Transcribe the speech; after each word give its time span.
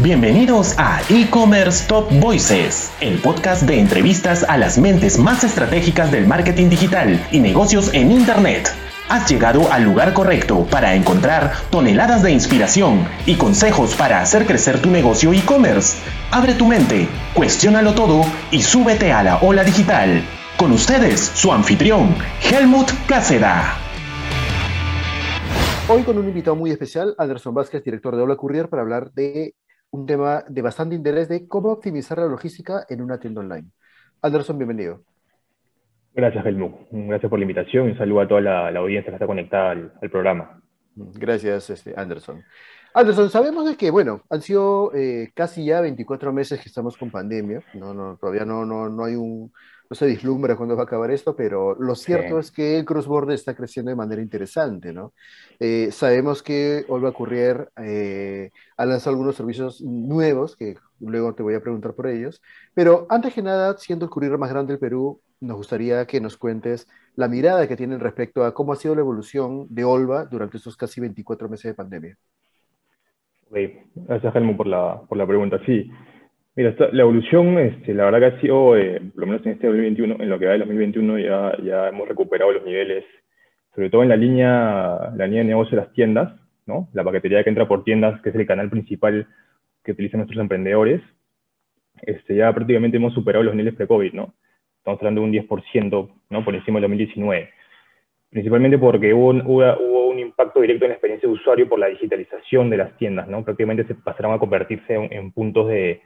Bienvenidos 0.00 0.76
a 0.78 1.00
E-Commerce 1.10 1.88
Top 1.88 2.08
Voices, 2.20 2.92
el 3.00 3.18
podcast 3.18 3.64
de 3.64 3.80
entrevistas 3.80 4.44
a 4.48 4.56
las 4.56 4.78
mentes 4.78 5.18
más 5.18 5.42
estratégicas 5.42 6.12
del 6.12 6.24
marketing 6.24 6.68
digital 6.68 7.20
y 7.32 7.40
negocios 7.40 7.92
en 7.92 8.12
Internet. 8.12 8.68
Has 9.08 9.28
llegado 9.28 9.72
al 9.72 9.82
lugar 9.82 10.14
correcto 10.14 10.68
para 10.70 10.94
encontrar 10.94 11.50
toneladas 11.70 12.22
de 12.22 12.30
inspiración 12.30 13.08
y 13.26 13.34
consejos 13.34 13.96
para 13.96 14.20
hacer 14.20 14.46
crecer 14.46 14.80
tu 14.80 14.88
negocio 14.88 15.32
e-commerce. 15.32 15.98
Abre 16.30 16.54
tu 16.54 16.68
mente, 16.68 17.08
cuestiónalo 17.34 17.92
todo 17.94 18.22
y 18.52 18.62
súbete 18.62 19.10
a 19.10 19.24
la 19.24 19.38
ola 19.38 19.64
digital. 19.64 20.22
Con 20.56 20.70
ustedes, 20.70 21.18
su 21.34 21.52
anfitrión, 21.52 22.14
Helmut 22.48 22.92
Cáceda. 23.08 23.76
Hoy 25.88 26.04
con 26.04 26.18
un 26.18 26.28
invitado 26.28 26.54
muy 26.54 26.70
especial, 26.70 27.16
Anderson 27.18 27.52
Vázquez, 27.52 27.82
director 27.82 28.14
de 28.14 28.22
Ola 28.22 28.36
Courier, 28.36 28.68
para 28.68 28.82
hablar 28.82 29.10
de 29.12 29.56
un 29.90 30.06
tema 30.06 30.44
de 30.48 30.62
bastante 30.62 30.94
interés 30.94 31.28
de 31.28 31.46
cómo 31.48 31.70
optimizar 31.70 32.18
la 32.18 32.26
logística 32.26 32.84
en 32.88 33.02
una 33.02 33.18
tienda 33.18 33.40
online. 33.40 33.68
Anderson, 34.22 34.58
bienvenido. 34.58 35.02
Gracias, 36.14 36.44
Helmut. 36.44 36.72
Gracias 36.90 37.30
por 37.30 37.38
la 37.38 37.44
invitación 37.44 37.88
y 37.88 37.92
un 37.92 37.98
saludo 37.98 38.20
a 38.20 38.28
toda 38.28 38.40
la, 38.40 38.78
audiencia 38.80 39.10
que 39.10 39.16
está 39.16 39.26
conectada 39.26 39.70
al, 39.70 40.10
programa. 40.10 40.60
Gracias, 40.94 41.70
este, 41.70 41.94
Anderson. 41.96 42.42
Anderson, 42.92 43.30
sabemos 43.30 43.66
de 43.66 43.76
que, 43.76 43.90
bueno, 43.90 44.22
han 44.28 44.42
sido 44.42 44.92
eh, 44.94 45.30
casi 45.34 45.64
ya 45.64 45.80
24 45.80 46.32
meses 46.32 46.60
que 46.60 46.68
estamos 46.68 46.96
con 46.96 47.10
pandemia. 47.10 47.62
No, 47.74 47.94
no, 47.94 48.16
todavía 48.16 48.44
no, 48.44 48.64
no, 48.64 48.88
no 48.88 49.04
hay 49.04 49.14
un, 49.14 49.52
no 49.90 49.96
se 49.96 50.06
vislumbra 50.06 50.56
cuándo 50.56 50.76
va 50.76 50.82
a 50.82 50.84
acabar 50.84 51.10
esto, 51.10 51.34
pero 51.34 51.74
lo 51.74 51.94
cierto 51.94 52.38
es 52.38 52.50
que 52.50 52.78
el 52.78 52.84
cross-border 52.84 53.34
está 53.34 53.54
creciendo 53.54 53.90
de 53.90 53.96
manera 53.96 54.20
interesante, 54.20 54.92
¿no? 54.92 55.12
Eh, 55.58 55.90
sabemos 55.92 56.42
que 56.42 56.84
Olva 56.88 57.12
Courier 57.12 57.70
eh, 57.76 58.50
ha 58.76 58.86
lanzado 58.86 59.10
algunos 59.10 59.36
servicios 59.36 59.80
nuevos, 59.80 60.56
que 60.56 60.76
luego 61.00 61.34
te 61.34 61.42
voy 61.42 61.54
a 61.54 61.60
preguntar 61.60 61.94
por 61.94 62.06
ellos, 62.06 62.42
pero 62.74 63.06
antes 63.08 63.32
que 63.32 63.42
nada, 63.42 63.76
siendo 63.78 64.04
el 64.04 64.10
courier 64.10 64.36
más 64.36 64.50
grande 64.50 64.74
del 64.74 64.80
Perú, 64.80 65.20
nos 65.40 65.56
gustaría 65.56 66.04
que 66.06 66.20
nos 66.20 66.36
cuentes 66.36 66.88
la 67.14 67.28
mirada 67.28 67.66
que 67.66 67.76
tienen 67.76 68.00
respecto 68.00 68.44
a 68.44 68.52
cómo 68.52 68.72
ha 68.72 68.76
sido 68.76 68.94
la 68.94 69.00
evolución 69.00 69.66
de 69.70 69.84
Olva 69.84 70.24
durante 70.26 70.58
estos 70.58 70.76
casi 70.76 71.00
24 71.00 71.48
meses 71.48 71.70
de 71.70 71.74
pandemia. 71.74 72.16
Gracias, 73.50 74.36
Helmo, 74.36 74.56
por 74.56 74.66
la, 74.66 75.00
por 75.08 75.16
la 75.16 75.26
pregunta. 75.26 75.58
Sí, 75.64 75.90
Mira, 76.58 76.74
la 76.90 77.02
evolución, 77.02 77.56
este, 77.60 77.94
la 77.94 78.06
verdad 78.06 78.18
que 78.18 78.36
ha 78.36 78.40
sido, 78.40 78.76
eh, 78.76 79.00
por 79.14 79.20
lo 79.20 79.26
menos 79.28 79.46
en 79.46 79.52
este 79.52 79.68
2021, 79.68 80.16
en 80.18 80.28
lo 80.28 80.40
que 80.40 80.46
va 80.46 80.52
del 80.54 80.62
2021 80.62 81.18
ya, 81.20 81.56
ya 81.62 81.88
hemos 81.88 82.08
recuperado 82.08 82.50
los 82.50 82.64
niveles, 82.64 83.04
sobre 83.76 83.90
todo 83.90 84.02
en 84.02 84.08
la 84.08 84.16
línea, 84.16 85.12
la 85.14 85.26
línea 85.28 85.44
de 85.44 85.50
negocio 85.50 85.78
de 85.78 85.84
las 85.84 85.92
tiendas, 85.92 86.32
¿no? 86.66 86.88
La 86.94 87.04
paquetería 87.04 87.44
que 87.44 87.50
entra 87.50 87.68
por 87.68 87.84
tiendas, 87.84 88.20
que 88.22 88.30
es 88.30 88.34
el 88.34 88.44
canal 88.44 88.70
principal 88.70 89.28
que 89.84 89.92
utilizan 89.92 90.18
nuestros 90.18 90.40
emprendedores. 90.40 91.00
Este, 92.02 92.34
ya 92.34 92.52
prácticamente 92.52 92.96
hemos 92.96 93.14
superado 93.14 93.44
los 93.44 93.54
niveles 93.54 93.76
pre-COVID, 93.76 94.14
¿no? 94.14 94.34
Estamos 94.78 94.98
hablando 94.98 95.20
de 95.20 95.26
un 95.28 95.32
10%, 95.32 96.10
¿no? 96.28 96.44
Por 96.44 96.56
encima 96.56 96.80
del 96.80 96.90
2019. 96.90 97.50
Principalmente 98.30 98.78
porque 98.78 99.14
hubo, 99.14 99.30
hubo, 99.30 100.08
un 100.08 100.18
impacto 100.18 100.60
directo 100.60 100.86
en 100.86 100.88
la 100.88 100.94
experiencia 100.94 101.28
de 101.28 101.34
usuario 101.36 101.68
por 101.68 101.78
la 101.78 101.86
digitalización 101.86 102.68
de 102.68 102.78
las 102.78 102.96
tiendas, 102.96 103.28
¿no? 103.28 103.44
Prácticamente 103.44 103.84
se 103.84 103.94
pasaron 103.94 104.32
a 104.32 104.40
convertirse 104.40 104.92
en 104.92 105.30
puntos 105.30 105.68
de 105.68 106.02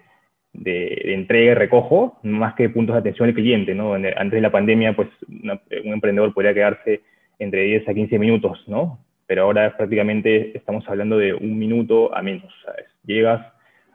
de, 0.52 1.14
entrega 1.14 1.52
y 1.52 1.54
recojo, 1.54 2.18
más 2.22 2.54
que 2.54 2.68
puntos 2.68 2.94
de 2.94 3.00
atención 3.00 3.28
al 3.28 3.34
cliente, 3.34 3.74
¿no? 3.74 3.94
Antes 3.94 4.32
de 4.32 4.40
la 4.40 4.52
pandemia, 4.52 4.94
pues 4.94 5.08
un 5.28 5.92
emprendedor 5.92 6.34
podría 6.34 6.54
quedarse 6.54 7.00
entre 7.38 7.62
10 7.62 7.88
a 7.88 7.94
15 7.94 8.18
minutos, 8.18 8.64
¿no? 8.66 8.98
Pero 9.26 9.44
ahora 9.44 9.76
prácticamente 9.76 10.56
estamos 10.56 10.88
hablando 10.88 11.16
de 11.16 11.34
un 11.34 11.58
minuto 11.58 12.14
a 12.14 12.22
menos, 12.22 12.52
¿sabes? 12.64 12.86
Llegas, 13.04 13.44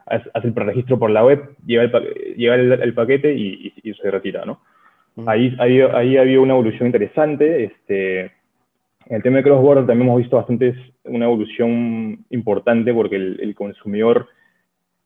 haces 0.06 0.44
el 0.44 0.52
preregistro 0.52 0.98
por 0.98 1.10
la 1.10 1.24
web, 1.24 1.56
llega 1.64 1.84
el, 1.84 2.72
el, 2.72 2.94
paquete 2.94 3.34
y, 3.34 3.72
se 4.00 4.10
retira, 4.10 4.44
¿no? 4.44 4.60
Ahí, 5.26 5.54
ahí, 5.58 5.80
ahí 5.80 6.16
había 6.16 6.40
una 6.40 6.54
evolución 6.54 6.86
interesante, 6.86 7.64
este, 7.64 8.20
en 9.06 9.16
el 9.16 9.22
tema 9.22 9.38
de 9.38 9.42
cross-border 9.44 9.86
también 9.86 10.08
hemos 10.08 10.20
visto 10.20 10.36
bastante 10.36 10.74
una 11.04 11.24
evolución 11.24 12.24
importante 12.30 12.92
porque 12.92 13.16
el, 13.16 13.40
el 13.40 13.54
consumidor 13.54 14.28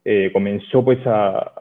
eh, 0.04 0.30
comenzó 0.32 0.84
pues 0.84 0.98
a, 1.06 1.52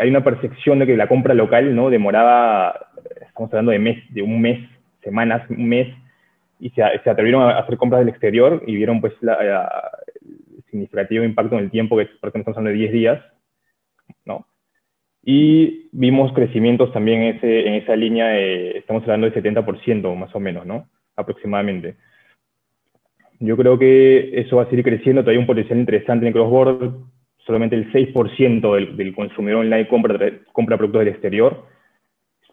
hay 0.00 0.08
una 0.08 0.24
percepción 0.24 0.80
de 0.80 0.86
que 0.86 0.96
la 0.96 1.06
compra 1.06 1.34
local 1.34 1.74
no 1.76 1.90
demoraba, 1.90 2.90
estamos 3.20 3.50
hablando 3.52 3.72
de 3.72 3.78
mes, 3.78 3.98
de 4.10 4.22
un 4.22 4.40
mes, 4.40 4.68
semanas, 5.02 5.48
un 5.50 5.68
mes, 5.68 5.88
y 6.58 6.70
se, 6.70 6.82
se 7.04 7.10
atrevieron 7.10 7.42
a 7.42 7.58
hacer 7.58 7.76
compras 7.76 8.00
del 8.00 8.08
exterior 8.08 8.62
y 8.66 8.74
vieron 8.74 9.00
pues 9.00 9.12
la, 9.20 9.34
el 10.24 10.64
significativo 10.70 11.24
impacto 11.24 11.56
en 11.56 11.64
el 11.64 11.70
tiempo, 11.70 11.96
que 11.96 12.06
por 12.06 12.30
ejemplo 12.30 12.52
estamos 12.52 12.58
hablando 12.58 12.70
de 12.70 12.84
10 12.84 12.92
días, 12.92 13.24
¿no? 14.24 14.46
Y 15.22 15.88
vimos 15.92 16.32
crecimientos 16.32 16.92
también 16.92 17.22
en, 17.22 17.36
ese, 17.36 17.68
en 17.68 17.74
esa 17.74 17.94
línea, 17.94 18.38
estamos 18.38 19.02
hablando 19.04 19.28
de 19.30 19.40
70% 19.40 20.14
más 20.16 20.34
o 20.34 20.40
menos, 20.40 20.66
¿no? 20.66 20.88
Aproximadamente. 21.14 21.96
Yo 23.38 23.56
creo 23.56 23.78
que 23.78 24.40
eso 24.40 24.56
va 24.56 24.64
a 24.64 24.70
seguir 24.70 24.84
creciendo, 24.84 25.22
todavía 25.22 25.38
hay 25.38 25.42
un 25.42 25.46
potencial 25.46 25.78
interesante 25.78 26.24
en 26.24 26.28
el 26.28 26.32
cross-border, 26.32 26.90
solamente 27.46 27.76
el 27.76 27.92
6% 27.92 28.74
del, 28.74 28.96
del, 28.96 29.14
consumidor 29.14 29.60
online 29.60 29.88
compra, 29.88 30.18
compra 30.52 30.76
productos 30.76 31.00
del 31.00 31.08
exterior, 31.08 31.64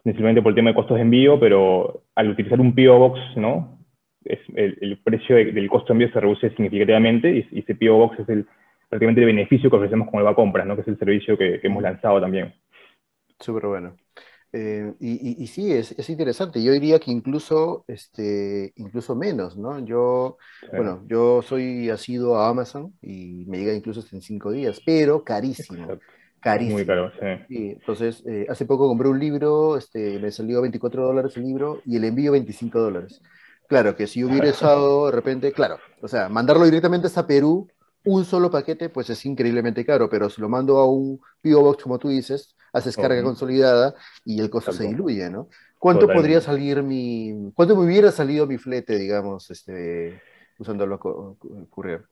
principalmente 0.02 0.42
por 0.42 0.50
el 0.50 0.56
tema 0.56 0.70
de 0.70 0.76
costos 0.76 0.96
de 0.96 1.02
envío, 1.02 1.38
pero 1.40 2.02
al 2.14 2.30
utilizar 2.30 2.60
un 2.60 2.74
PO 2.74 2.98
Box, 2.98 3.20
¿no? 3.36 3.78
El, 4.24 4.98
precio 5.04 5.36
del 5.36 5.68
costo 5.68 5.88
de 5.88 5.94
envío 5.94 6.12
se 6.12 6.20
reduce 6.20 6.48
significativamente 6.50 7.46
y, 7.50 7.58
ese 7.58 7.74
PO 7.74 7.96
Box 7.96 8.20
es 8.20 8.28
el, 8.28 8.46
prácticamente 8.88 9.20
el 9.20 9.26
beneficio 9.26 9.68
que 9.68 9.76
ofrecemos 9.76 10.08
con 10.10 10.26
el 10.26 10.34
Compras, 10.34 10.66
¿no? 10.66 10.76
Que 10.76 10.82
es 10.82 10.88
el 10.88 10.98
servicio 10.98 11.36
que, 11.36 11.60
que 11.60 11.66
hemos 11.66 11.82
lanzado 11.82 12.20
también. 12.20 12.54
Súper 13.40 13.66
bueno. 13.66 13.96
Eh, 14.56 14.94
y, 15.00 15.42
y, 15.42 15.46
sí, 15.48 15.72
es, 15.72 15.90
es, 15.98 16.08
interesante. 16.10 16.62
Yo 16.62 16.70
diría 16.70 17.00
que 17.00 17.10
incluso, 17.10 17.84
este, 17.88 18.72
incluso 18.76 19.16
menos, 19.16 19.56
¿no? 19.56 19.80
Yo, 19.80 20.38
bueno, 20.70 21.02
yo 21.08 21.42
soy 21.42 21.90
asido 21.90 22.36
a 22.36 22.50
Amazon 22.50 22.94
y 23.02 23.46
me 23.48 23.58
llega 23.58 23.74
incluso 23.74 23.98
hasta 23.98 24.14
en 24.14 24.22
cinco 24.22 24.52
días, 24.52 24.80
pero 24.86 25.24
carísimo. 25.24 25.98
Carísimo. 26.38 26.76
Muy 26.76 26.86
caro, 26.86 27.10
sí. 27.48 27.70
entonces, 27.80 28.22
eh, 28.28 28.46
hace 28.48 28.64
poco 28.64 28.86
compré 28.86 29.08
un 29.08 29.18
libro, 29.18 29.76
este, 29.76 30.20
me 30.20 30.30
salió 30.30 30.62
24 30.62 31.04
dólares 31.04 31.36
el 31.36 31.42
libro 31.42 31.82
y 31.84 31.96
el 31.96 32.04
envío 32.04 32.30
25 32.30 32.78
dólares. 32.78 33.22
Claro, 33.66 33.96
que 33.96 34.06
si 34.06 34.22
hubiera 34.22 34.50
usado 34.50 35.06
de 35.06 35.12
repente, 35.12 35.50
claro, 35.50 35.78
o 36.00 36.06
sea, 36.06 36.28
mandarlo 36.28 36.64
directamente 36.64 37.08
hasta 37.08 37.26
Perú, 37.26 37.66
un 38.04 38.24
solo 38.24 38.50
paquete, 38.50 38.88
pues 38.88 39.10
es 39.10 39.24
increíblemente 39.24 39.84
caro, 39.84 40.08
pero 40.08 40.28
si 40.28 40.40
lo 40.40 40.48
mando 40.48 40.78
a 40.78 40.90
un 40.90 41.20
PO 41.42 41.60
Box, 41.60 41.82
como 41.82 41.98
tú 41.98 42.08
dices, 42.08 42.56
haces 42.72 42.96
carga 42.96 43.22
consolidada 43.22 43.94
y 44.24 44.40
el 44.40 44.50
costo 44.50 44.72
se 44.72 44.86
diluye, 44.86 45.30
¿no? 45.30 45.48
¿Cuánto 45.78 46.08
podría 46.08 46.40
salir 46.40 46.82
mi, 46.82 47.52
cuánto 47.54 47.76
me 47.76 47.84
hubiera 47.84 48.10
salido 48.10 48.46
mi 48.46 48.56
flete, 48.56 48.98
digamos, 48.98 49.50
este, 49.50 50.20
usando 50.58 50.86
lo 50.86 50.98
courier? 50.98 52.02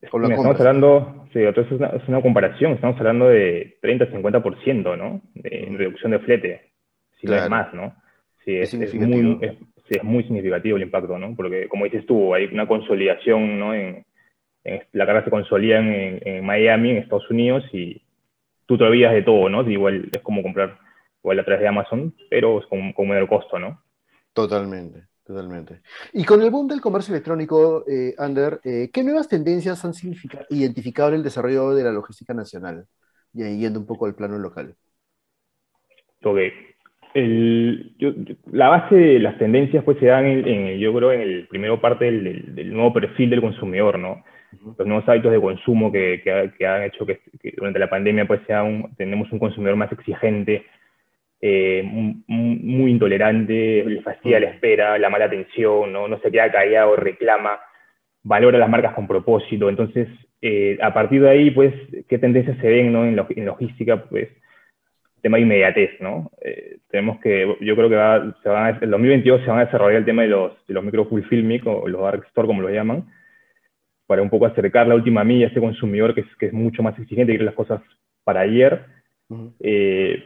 estamos 0.00 0.60
hablando, 0.60 1.26
sí, 1.32 1.40
es 1.40 1.70
una, 1.72 1.88
es 1.88 2.08
una, 2.08 2.22
comparación, 2.22 2.72
estamos 2.72 2.96
hablando 2.98 3.28
de 3.28 3.78
30-50%, 3.82 4.96
¿no? 4.96 5.20
De 5.34 5.66
reducción 5.76 6.12
de 6.12 6.18
flete, 6.20 6.72
si 7.20 7.26
no 7.26 7.34
es 7.34 7.48
más, 7.48 7.74
¿no? 7.74 7.94
Sí, 8.44 8.56
es, 8.56 8.72
es, 8.72 8.94
muy, 8.94 9.38
es, 9.42 10.04
muy 10.04 10.22
significativo 10.22 10.76
el 10.76 10.84
impacto, 10.84 11.18
¿no? 11.18 11.34
Porque, 11.34 11.68
como 11.68 11.84
dices 11.84 12.06
tú, 12.06 12.32
hay 12.32 12.44
una 12.46 12.66
consolidación, 12.66 13.58
¿no? 13.58 13.74
En, 13.74 14.05
la 14.92 15.06
carga 15.06 15.24
se 15.24 15.30
consolida 15.30 15.78
en, 15.78 16.20
en, 16.24 16.44
Miami, 16.44 16.90
en 16.90 16.96
Estados 16.98 17.30
Unidos, 17.30 17.64
y, 17.72 18.02
tú 18.66 18.76
te 18.76 18.84
olvidas 18.84 19.14
de 19.14 19.22
todo, 19.22 19.48
¿no? 19.48 19.68
Igual 19.68 20.08
es 20.12 20.20
como 20.20 20.42
comprar 20.42 20.78
igual 21.22 21.40
a 21.40 21.44
través 21.44 21.62
de 21.62 21.68
Amazon, 21.68 22.14
pero 22.28 22.62
con, 22.68 22.92
con 22.92 23.08
menor 23.08 23.28
costo, 23.28 23.58
¿no? 23.58 23.80
Totalmente, 24.32 25.04
totalmente. 25.24 25.80
Y 26.12 26.24
con 26.24 26.42
el 26.42 26.50
boom 26.50 26.68
del 26.68 26.80
comercio 26.80 27.14
electrónico, 27.14 27.84
eh, 27.88 28.14
Ander, 28.18 28.60
eh, 28.64 28.90
¿qué 28.92 29.02
nuevas 29.02 29.28
tendencias 29.28 29.84
han 29.84 29.92
identificado 30.50 31.14
el 31.14 31.22
desarrollo 31.22 31.74
de 31.74 31.84
la 31.84 31.92
logística 31.92 32.34
nacional? 32.34 32.86
Y 33.32 33.42
ahí 33.42 33.58
yendo 33.58 33.80
un 33.80 33.86
poco 33.86 34.06
al 34.06 34.14
plano 34.14 34.38
local. 34.38 34.74
Ok. 36.22 36.38
El, 37.14 37.96
la 38.52 38.68
base 38.68 38.94
de 38.94 39.18
las 39.18 39.38
tendencias 39.38 39.82
pues 39.84 39.98
se 39.98 40.06
dan, 40.06 40.26
en, 40.26 40.78
yo 40.78 40.94
creo, 40.94 41.12
en 41.12 41.22
el 41.22 41.48
primero 41.48 41.80
parte 41.80 42.04
del, 42.04 42.54
del, 42.54 42.72
nuevo 42.72 42.92
perfil 42.92 43.30
del 43.30 43.40
consumidor, 43.40 43.98
¿no? 43.98 44.22
Los 44.78 44.86
nuevos 44.86 45.08
hábitos 45.08 45.32
de 45.32 45.40
consumo 45.40 45.90
que, 45.92 46.22
que, 46.22 46.66
han 46.66 46.82
hecho 46.82 47.06
que, 47.06 47.20
durante 47.56 47.78
la 47.78 47.90
pandemia 47.90 48.26
pues 48.26 48.40
sea 48.46 48.62
un, 48.62 48.94
tenemos 48.96 49.30
un 49.32 49.38
consumidor 49.38 49.76
más 49.76 49.90
exigente, 49.92 50.64
eh, 51.40 51.82
muy 52.26 52.90
intolerante, 52.90 53.84
le 53.84 54.02
fastidia 54.02 54.40
la 54.40 54.50
espera, 54.50 54.98
la 54.98 55.10
mala 55.10 55.26
atención, 55.26 55.92
no, 55.92 56.08
no 56.08 56.18
se 56.20 56.30
queda 56.30 56.50
callado, 56.50 56.96
reclama, 56.96 57.58
valora 58.22 58.58
las 58.58 58.68
marcas 58.68 58.94
con 58.94 59.06
propósito. 59.06 59.68
Entonces, 59.68 60.08
eh, 60.42 60.78
a 60.80 60.92
partir 60.92 61.22
de 61.22 61.30
ahí, 61.30 61.50
pues, 61.50 61.74
¿qué 62.08 62.18
tendencias 62.18 62.58
se 62.58 62.68
ven 62.68 62.92
¿no? 62.92 63.04
en, 63.04 63.16
logística? 63.44 64.04
Pues, 64.04 64.28
tema 65.22 65.38
de 65.38 65.42
inmediatez, 65.42 66.00
¿no? 66.00 66.30
Eh, 66.40 66.76
tenemos 66.88 67.18
que, 67.20 67.56
yo 67.60 67.74
creo 67.74 67.88
que 67.88 67.96
va, 67.96 68.36
se 68.42 68.48
van 68.48 68.78
en 68.80 68.90
2022 68.90 69.40
se 69.40 69.48
van 69.48 69.58
a 69.58 69.64
desarrollar 69.64 69.98
el 69.98 70.04
tema 70.04 70.22
de 70.22 70.28
los, 70.28 70.66
de 70.66 70.74
los 70.74 70.84
micro 70.84 71.06
fulfillment 71.06 71.66
o 71.66 71.88
los 71.88 72.00
dark 72.00 72.24
store, 72.28 72.46
como 72.46 72.62
lo 72.62 72.70
llaman, 72.70 73.06
para 74.06 74.22
un 74.22 74.30
poco 74.30 74.46
acercar 74.46 74.86
la 74.86 74.94
última 74.94 75.24
milla 75.24 75.46
a 75.46 75.50
ese 75.50 75.60
consumidor 75.60 76.14
que 76.14 76.22
es, 76.22 76.36
que 76.38 76.46
es 76.46 76.52
mucho 76.52 76.82
más 76.82 76.98
exigente 76.98 77.32
quiere 77.32 77.44
las 77.44 77.54
cosas 77.54 77.80
para 78.24 78.40
ayer. 78.40 78.84
eh, 79.60 80.22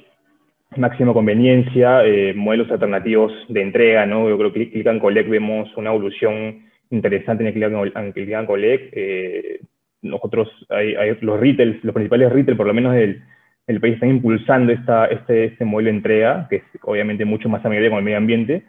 máxima 0.76 1.12
conveniencia, 1.12 2.04
eh, 2.04 2.32
modelos 2.34 2.70
alternativos 2.70 3.32
de 3.48 3.62
entrega, 3.62 4.06
¿no? 4.06 4.28
Yo 4.28 4.38
creo 4.38 4.52
que 4.52 4.70
Click 4.70 4.86
and 4.86 5.00
Collect 5.00 5.28
vemos 5.28 5.74
una 5.76 5.90
evolución 5.90 6.64
interesante 6.90 7.42
en 7.42 7.48
el 7.48 7.54
Click 7.54 7.96
and, 7.96 8.12
Click 8.14 8.34
and 8.34 8.46
Collect. 8.46 8.92
Eh, 8.92 9.60
nosotros, 10.02 10.48
hay, 10.68 10.94
hay 10.94 11.16
los 11.20 11.40
retail, 11.40 11.80
los 11.82 11.94
principales 11.94 12.32
retail, 12.32 12.56
por 12.56 12.66
lo 12.66 12.74
menos 12.74 12.94
del, 12.94 13.22
del 13.66 13.80
país, 13.80 13.94
están 13.94 14.10
impulsando 14.10 14.72
esta, 14.72 15.06
este, 15.06 15.46
este 15.46 15.64
modelo 15.64 15.90
de 15.90 15.96
entrega, 15.96 16.46
que 16.48 16.56
es 16.56 16.62
obviamente 16.82 17.24
mucho 17.24 17.48
más 17.48 17.64
amigable 17.64 17.90
con 17.90 17.98
el 17.98 18.04
medio 18.04 18.18
ambiente, 18.18 18.62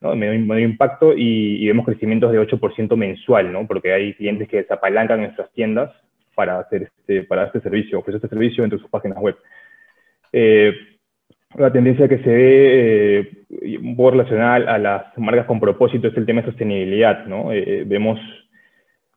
¿no? 0.00 0.14
impacto, 0.58 1.12
y, 1.16 1.66
vemos 1.66 1.86
crecimientos 1.86 2.32
de 2.32 2.40
8% 2.40 2.96
mensual, 2.96 3.52
¿no? 3.52 3.66
porque 3.66 3.92
hay 3.92 4.14
clientes 4.14 4.48
que 4.48 4.58
desapalancan 4.58 5.20
nuestras 5.20 5.52
tiendas 5.52 5.90
para 6.34 6.60
hacer 6.60 6.82
este, 6.82 7.22
para 7.24 7.46
este 7.46 7.60
servicio, 7.60 7.98
ofrecer 7.98 8.16
este 8.22 8.28
servicio 8.28 8.62
entre 8.62 8.78
sus 8.78 8.88
páginas 8.88 9.18
web. 9.18 9.36
Eh, 10.32 10.72
la 11.56 11.72
tendencia 11.72 12.08
que 12.08 12.18
se 12.18 12.30
ve 12.30 13.18
eh, 13.60 13.78
un 13.78 13.96
poco 13.96 14.12
relacionada 14.12 14.74
a 14.74 14.78
las 14.78 15.18
marcas 15.18 15.46
con 15.46 15.58
propósito 15.58 16.08
es 16.08 16.16
el 16.16 16.26
tema 16.26 16.42
de 16.42 16.48
sostenibilidad, 16.48 17.26
¿no? 17.26 17.52
Eh, 17.52 17.84
vemos, 17.86 18.20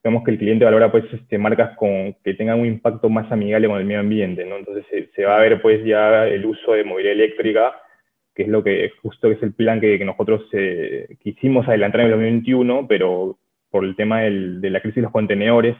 vemos 0.04 0.24
que 0.24 0.32
el 0.32 0.38
cliente 0.38 0.66
valora 0.66 0.92
pues 0.92 1.04
este, 1.14 1.38
marcas 1.38 1.76
con, 1.76 2.16
que 2.24 2.34
tengan 2.34 2.60
un 2.60 2.68
impacto 2.68 3.10
más 3.10 3.32
amigable 3.32 3.68
con 3.68 3.78
el 3.78 3.86
medio 3.86 4.00
ambiente, 4.00 4.46
¿no? 4.46 4.58
Entonces 4.58 4.86
se, 4.90 5.08
se 5.14 5.26
va 5.26 5.38
a 5.38 5.42
ver 5.42 5.62
pues 5.62 5.84
ya 5.84 6.26
el 6.26 6.46
uso 6.46 6.74
de 6.74 6.86
movilidad 6.86 7.14
eléctrica, 7.14 7.74
que 8.34 8.44
es 8.44 8.50
lo 8.50 8.64
que 8.64 8.92
justo 9.02 9.30
es 9.30 9.42
el 9.44 9.54
plan 9.54 9.82
que, 9.82 9.98
que 9.98 10.06
nosotros 10.06 10.44
eh, 10.54 11.18
quisimos 11.20 11.68
adelantar 11.68 12.02
en 12.02 12.08
el 12.08 12.12
2021, 12.14 12.88
pero 12.88 13.38
por 13.70 13.86
el 13.86 13.96
tema 13.96 14.22
del, 14.22 14.62
de 14.62 14.70
la 14.70 14.82
crisis 14.82 14.98
de 14.98 15.02
los 15.04 15.12
contenedores 15.12 15.76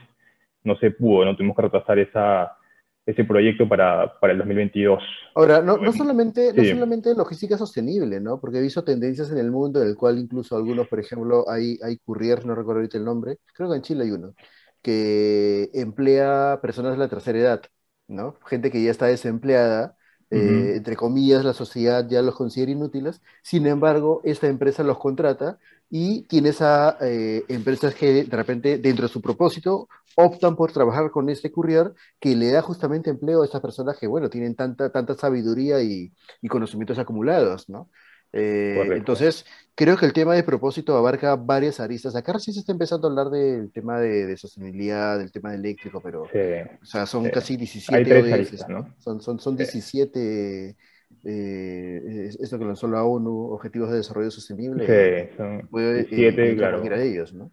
no 0.64 0.76
se 0.76 0.90
pudo, 0.90 1.24
¿no? 1.24 1.36
Tuvimos 1.36 1.56
que 1.56 1.62
retrasar 1.62 1.98
esa, 1.98 2.56
ese 3.04 3.24
proyecto 3.24 3.68
para, 3.68 4.18
para 4.20 4.32
el 4.32 4.38
2022. 4.38 5.02
Ahora, 5.34 5.60
no, 5.60 5.76
no 5.76 5.92
solamente, 5.92 6.50
sí. 6.52 6.56
no 6.56 6.64
solamente 6.64 7.14
logística 7.14 7.58
sostenible, 7.58 8.20
¿no? 8.20 8.40
Porque 8.40 8.58
he 8.58 8.62
visto 8.62 8.84
tendencias 8.84 9.30
en 9.32 9.38
el 9.38 9.50
mundo 9.50 9.82
en 9.82 9.88
el 9.88 9.96
cual 9.96 10.18
incluso 10.18 10.56
algunos, 10.56 10.86
por 10.88 11.00
ejemplo, 11.00 11.48
hay, 11.48 11.78
hay 11.82 11.98
Courier, 11.98 12.46
no 12.46 12.54
recuerdo 12.54 12.80
ahorita 12.80 12.98
el 12.98 13.04
nombre, 13.04 13.38
creo 13.54 13.70
que 13.70 13.76
en 13.76 13.82
Chile 13.82 14.04
hay 14.04 14.10
uno, 14.12 14.34
que 14.82 15.70
emplea 15.74 16.60
personas 16.62 16.92
de 16.92 16.98
la 16.98 17.08
tercera 17.08 17.38
edad, 17.38 17.62
¿no? 18.06 18.36
Gente 18.46 18.70
que 18.70 18.82
ya 18.82 18.90
está 18.90 19.06
desempleada, 19.06 19.96
eh, 20.32 20.76
entre 20.76 20.96
comillas, 20.96 21.44
la 21.44 21.52
sociedad 21.52 22.08
ya 22.08 22.22
los 22.22 22.34
considera 22.34 22.72
inútiles, 22.72 23.20
sin 23.42 23.66
embargo, 23.66 24.20
esta 24.24 24.48
empresa 24.48 24.82
los 24.82 24.98
contrata 24.98 25.58
y 25.90 26.22
tienes 26.22 26.62
a 26.62 26.96
eh, 27.02 27.44
empresas 27.48 27.94
que 27.94 28.24
de 28.24 28.36
repente, 28.36 28.78
dentro 28.78 29.06
de 29.06 29.12
su 29.12 29.20
propósito, 29.20 29.88
optan 30.16 30.56
por 30.56 30.72
trabajar 30.72 31.10
con 31.10 31.28
este 31.28 31.52
courier 31.52 31.92
que 32.18 32.34
le 32.34 32.50
da 32.50 32.62
justamente 32.62 33.10
empleo 33.10 33.42
a 33.42 33.44
estas 33.44 33.60
personas 33.60 33.98
que, 33.98 34.06
bueno, 34.06 34.30
tienen 34.30 34.54
tanta, 34.54 34.90
tanta 34.90 35.14
sabiduría 35.14 35.82
y 35.82 36.12
conocimientos 36.48 36.98
acumulados, 36.98 37.68
¿no? 37.68 37.90
Eh, 38.32 38.82
entonces, 38.92 39.44
creo 39.74 39.96
que 39.96 40.06
el 40.06 40.12
tema 40.12 40.34
de 40.34 40.42
propósito 40.42 40.96
abarca 40.96 41.36
varias 41.36 41.80
aristas. 41.80 42.16
Acá 42.16 42.32
recién 42.32 42.54
se 42.54 42.60
está 42.60 42.72
empezando 42.72 43.06
a 43.06 43.10
hablar 43.10 43.28
del 43.28 43.70
tema 43.72 44.00
de, 44.00 44.26
de 44.26 44.36
sostenibilidad, 44.36 45.18
del 45.18 45.30
tema 45.30 45.54
eléctrico, 45.54 46.00
pero 46.00 46.26
sí, 46.32 46.38
o 46.82 46.86
sea, 46.86 47.06
son 47.06 47.24
sí. 47.24 47.30
casi 47.30 47.56
17 47.56 47.96
Hay 47.96 48.04
tres 48.04 48.32
aristas, 48.32 48.68
¿no? 48.68 48.94
Son, 48.98 49.20
son, 49.20 49.38
son 49.38 49.56
17 49.56 50.76
eh, 51.24 52.30
esto 52.40 52.58
que 52.58 52.64
lanzó 52.64 52.88
la 52.88 53.04
ONU, 53.04 53.52
Objetivos 53.52 53.90
de 53.90 53.98
Desarrollo 53.98 54.30
Sostenible. 54.30 54.86
Sí, 54.86 55.34
son 55.36 55.68
puede, 55.68 56.04
17, 56.04 56.50
eh, 56.50 56.56
claro. 56.56 56.80
De 56.80 57.08
ellos, 57.08 57.32
¿no? 57.32 57.50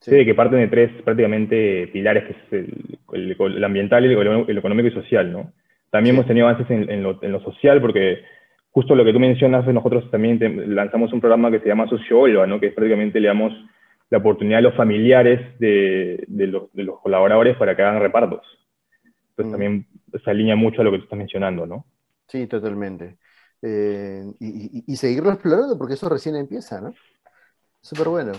Sí. 0.00 0.12
sí. 0.12 0.24
que 0.24 0.34
parten 0.34 0.60
de 0.60 0.68
tres 0.68 1.02
prácticamente 1.02 1.88
pilares, 1.88 2.24
que 2.24 2.32
es 2.32 2.52
el, 2.52 2.98
el, 3.12 3.36
el 3.56 3.64
ambiental, 3.64 4.04
el, 4.04 4.12
el, 4.48 4.58
económico 4.58 4.88
y 4.88 4.92
social, 4.92 5.32
¿no? 5.32 5.52
También 5.90 6.14
sí. 6.14 6.18
hemos 6.18 6.28
tenido 6.28 6.46
avances 6.46 6.70
en, 6.70 6.88
en, 6.90 7.02
lo, 7.02 7.22
en, 7.22 7.32
lo, 7.32 7.40
social, 7.40 7.80
porque 7.80 8.18
justo 8.70 8.94
lo 8.94 9.04
que 9.04 9.12
tú 9.12 9.20
mencionas, 9.20 9.66
nosotros 9.66 10.10
también 10.10 10.38
te, 10.38 10.48
lanzamos 10.48 11.12
un 11.12 11.20
programa 11.20 11.50
que 11.50 11.60
se 11.60 11.68
llama 11.68 11.88
Socióloga, 11.88 12.46
¿no? 12.46 12.60
Que 12.60 12.66
es 12.66 12.74
prácticamente 12.74 13.20
le 13.20 13.28
damos 13.28 13.52
la 14.10 14.18
oportunidad 14.18 14.58
a 14.58 14.62
los 14.62 14.76
familiares 14.76 15.58
de, 15.58 16.24
de, 16.28 16.46
los, 16.46 16.72
de 16.72 16.84
los 16.84 17.00
colaboradores 17.00 17.56
para 17.56 17.76
que 17.76 17.82
hagan 17.82 18.00
repartos. 18.00 18.46
Entonces 19.30 19.46
mm. 19.46 19.50
también 19.50 19.86
se 20.24 20.30
alinea 20.30 20.56
mucho 20.56 20.80
a 20.80 20.84
lo 20.84 20.90
que 20.90 20.98
tú 20.98 21.04
estás 21.04 21.18
mencionando, 21.18 21.66
¿no? 21.66 21.86
Sí, 22.26 22.46
totalmente. 22.46 23.18
Eh, 23.62 24.24
y, 24.38 24.78
y, 24.78 24.84
y, 24.86 24.96
seguirlo 24.96 25.32
explorando, 25.32 25.76
porque 25.76 25.94
eso 25.94 26.08
recién 26.08 26.36
empieza, 26.36 26.80
¿no? 26.80 26.94
Súper 27.80 28.08
bueno. 28.08 28.32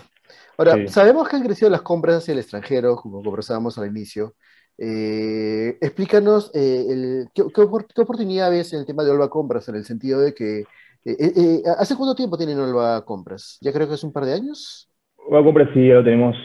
Ahora, 0.58 0.76
sí. 0.76 0.88
sabemos 0.88 1.28
que 1.28 1.36
han 1.36 1.44
crecido 1.44 1.70
las 1.70 1.81
compras 1.81 2.18
hacia 2.18 2.34
el 2.34 2.40
extranjero, 2.40 2.96
como 2.96 3.22
conversábamos 3.24 3.78
al 3.78 3.90
inicio. 3.90 4.36
Eh, 4.81 5.78
explícanos 5.81 6.52
eh, 6.56 6.86
el, 6.90 7.28
¿qué, 7.34 7.44
qué, 7.54 7.68
qué, 7.94 8.02
oportunidad 8.02 8.50
ves 8.50 8.72
en 8.72 8.80
el 8.80 8.86
tema 8.86 9.04
de 9.04 9.12
Olva 9.12 9.30
Compras, 9.30 9.68
en 9.68 9.76
el 9.76 9.84
sentido 9.84 10.22
de 10.22 10.34
que. 10.34 10.64
Eh, 11.06 11.62
¿Hace 11.78 11.96
cuánto 11.96 12.16
tiempo 12.16 12.38
tienen 12.38 12.60
Olva 12.60 13.04
Compras? 13.04 13.58
¿Ya 13.62 13.74
creo 13.74 13.88
que 13.88 13.96
es 13.96 14.04
un 14.04 14.14
par 14.14 14.26
de 14.26 14.34
años? 14.34 14.90
Olva 15.18 15.44
Compras 15.44 15.70
sí, 15.74 15.88
ya 15.88 15.96
lo 15.96 16.04
tenemos 16.04 16.36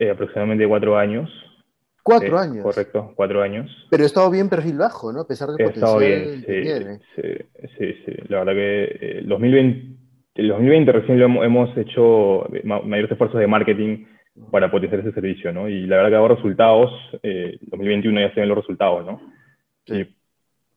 aproximadamente 0.00 0.66
cuatro 0.66 0.96
años. 0.96 1.28
Cuatro 2.02 2.38
años. 2.38 2.62
Correcto, 2.62 3.12
cuatro 3.16 3.42
años. 3.42 3.70
Pero 3.90 4.02
ha 4.02 4.06
estado 4.06 4.30
bien 4.30 4.50
perfil 4.50 4.76
bajo, 4.76 5.10
¿no? 5.12 5.20
A 5.20 5.26
pesar 5.26 5.48
del 5.48 5.66
potencial 5.66 5.98
bien, 5.98 6.40
sí, 6.40 6.46
que 6.46 6.62
tiene. 6.62 6.98
Sí, 7.16 7.68
sí, 7.78 7.92
sí, 8.04 8.12
La 8.28 8.40
verdad 8.40 8.52
que 8.52 8.84
eh, 9.00 9.22
2020, 9.24 9.96
el 10.34 10.48
2020 10.48 10.92
recién 10.92 11.18
lo 11.18 11.42
hemos 11.42 11.76
hecho 11.78 12.46
mayores 12.64 13.10
esfuerzos 13.10 13.40
de 13.40 13.46
marketing 13.46 14.04
para 14.50 14.70
potenciar 14.70 15.00
ese 15.00 15.12
servicio, 15.12 15.52
¿no? 15.52 15.68
Y 15.68 15.86
la 15.86 15.96
verdad 15.96 16.10
que 16.10 16.16
ha 16.16 16.20
dado 16.20 16.34
resultados. 16.34 16.92
Eh, 17.22 17.58
2021 17.62 18.20
ya 18.20 18.34
se 18.34 18.40
ven 18.40 18.48
los 18.48 18.58
resultados, 18.58 19.06
¿no? 19.06 19.20
Sí. 19.86 20.00
Y 20.00 20.14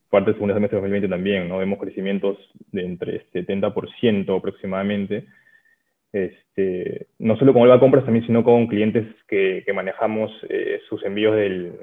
parte 0.10 0.28
del 0.28 0.36
segundo 0.36 0.54
semestre 0.54 0.78
de 0.78 0.82
2020 0.82 1.10
también, 1.10 1.50
¿no? 1.50 1.58
Vemos 1.58 1.80
crecimientos 1.80 2.38
de 2.72 2.86
entre 2.86 3.26
70% 3.32 4.38
aproximadamente 4.38 5.26
este, 6.12 7.08
no 7.20 7.38
solo 7.38 7.54
con 7.54 7.64
Olva 7.64 7.80
Compras 7.80 8.06
también, 8.06 8.26
sino 8.26 8.44
con 8.44 8.68
clientes 8.68 9.06
que, 9.28 9.64
que 9.66 9.74
manejamos 9.74 10.32
eh, 10.50 10.80
sus 10.90 11.04
envíos 11.04 11.36
del, 11.36 11.74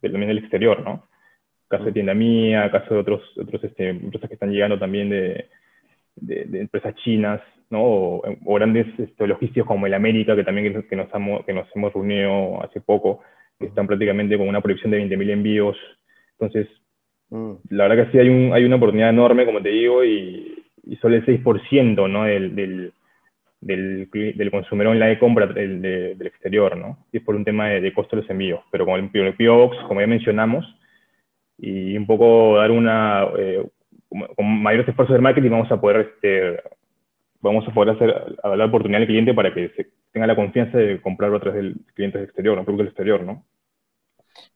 del, 0.00 0.12
también 0.12 0.28
del 0.28 0.38
exterior, 0.38 0.82
¿no? 0.82 1.06
Caso 1.68 1.84
de 1.84 1.92
tienda 1.92 2.14
mía, 2.14 2.70
caso 2.70 2.94
de 2.94 3.00
otros, 3.00 3.22
otros 3.38 3.62
este, 3.64 3.90
empresas 3.90 4.28
que 4.28 4.34
están 4.34 4.50
llegando 4.50 4.78
también 4.78 5.10
de, 5.10 5.48
de, 6.16 6.44
de 6.44 6.60
empresas 6.60 6.94
chinas, 6.96 7.40
¿no? 7.74 7.82
O, 7.82 8.22
o 8.44 8.54
grandes 8.54 8.86
este, 8.98 9.26
logísticos 9.26 9.68
como 9.68 9.86
el 9.86 9.94
América, 9.94 10.34
que 10.34 10.44
también 10.44 10.72
que, 10.72 10.86
que, 10.86 10.96
nos, 10.96 11.12
hemos, 11.14 11.44
que 11.44 11.52
nos 11.52 11.68
hemos 11.74 11.92
reunido 11.92 12.62
hace 12.62 12.80
poco, 12.80 13.20
que 13.58 13.66
están 13.66 13.86
prácticamente 13.86 14.38
con 14.38 14.48
una 14.48 14.60
proyección 14.60 14.92
de 14.92 15.04
20.000 15.04 15.30
envíos. 15.30 15.76
Entonces, 16.38 16.68
mm. 17.30 17.52
la 17.70 17.88
verdad 17.88 18.06
que 18.06 18.12
sí 18.12 18.18
hay, 18.18 18.28
un, 18.28 18.52
hay 18.52 18.64
una 18.64 18.76
oportunidad 18.76 19.10
enorme, 19.10 19.44
como 19.44 19.60
te 19.62 19.70
digo, 19.70 20.04
y, 20.04 20.64
y 20.84 20.96
solo 20.96 21.16
el 21.16 21.26
6% 21.26 22.10
¿no? 22.10 22.24
del, 22.24 22.54
del 22.54 22.92
del, 23.64 24.10
del 24.10 24.50
consumidor 24.50 24.88
online 24.88 25.18
compra 25.18 25.46
del, 25.46 25.80
de, 25.80 26.14
del 26.16 26.26
exterior, 26.26 26.76
¿no? 26.76 27.06
Y 27.10 27.16
es 27.16 27.22
por 27.22 27.34
un 27.34 27.44
tema 27.44 27.68
de, 27.68 27.80
de 27.80 27.94
costo 27.94 28.14
de 28.14 28.22
los 28.22 28.30
envíos. 28.30 28.60
Pero 28.70 28.84
con 28.84 29.00
el, 29.00 29.10
el 29.12 29.34
PO 29.34 29.56
Box, 29.56 29.76
como 29.88 30.00
ya 30.00 30.06
mencionamos, 30.06 30.66
y 31.58 31.96
un 31.96 32.06
poco 32.06 32.56
dar 32.56 32.70
una, 32.70 33.26
eh, 33.38 33.64
con 34.36 34.62
mayores 34.62 34.88
esfuerzos 34.88 35.14
de 35.14 35.22
marketing 35.22 35.50
vamos 35.50 35.72
a 35.72 35.80
poder, 35.80 36.12
este, 36.12 36.60
vamos 37.44 37.68
a 37.68 37.74
poder 37.74 37.94
hacer, 37.94 38.36
dar 38.42 38.56
la 38.56 38.64
oportunidad 38.64 39.02
al 39.02 39.06
cliente 39.06 39.34
para 39.34 39.52
que 39.52 39.70
tenga 40.12 40.26
la 40.26 40.34
confianza 40.34 40.78
de 40.78 41.00
comprarlo 41.00 41.36
a 41.36 41.40
través 41.40 41.62
del 41.62 41.76
cliente 41.94 42.22
exterior, 42.22 42.56
¿no? 42.56 42.64
Producto 42.64 42.82
del 42.82 42.88
exterior, 42.88 43.22
¿no? 43.22 43.44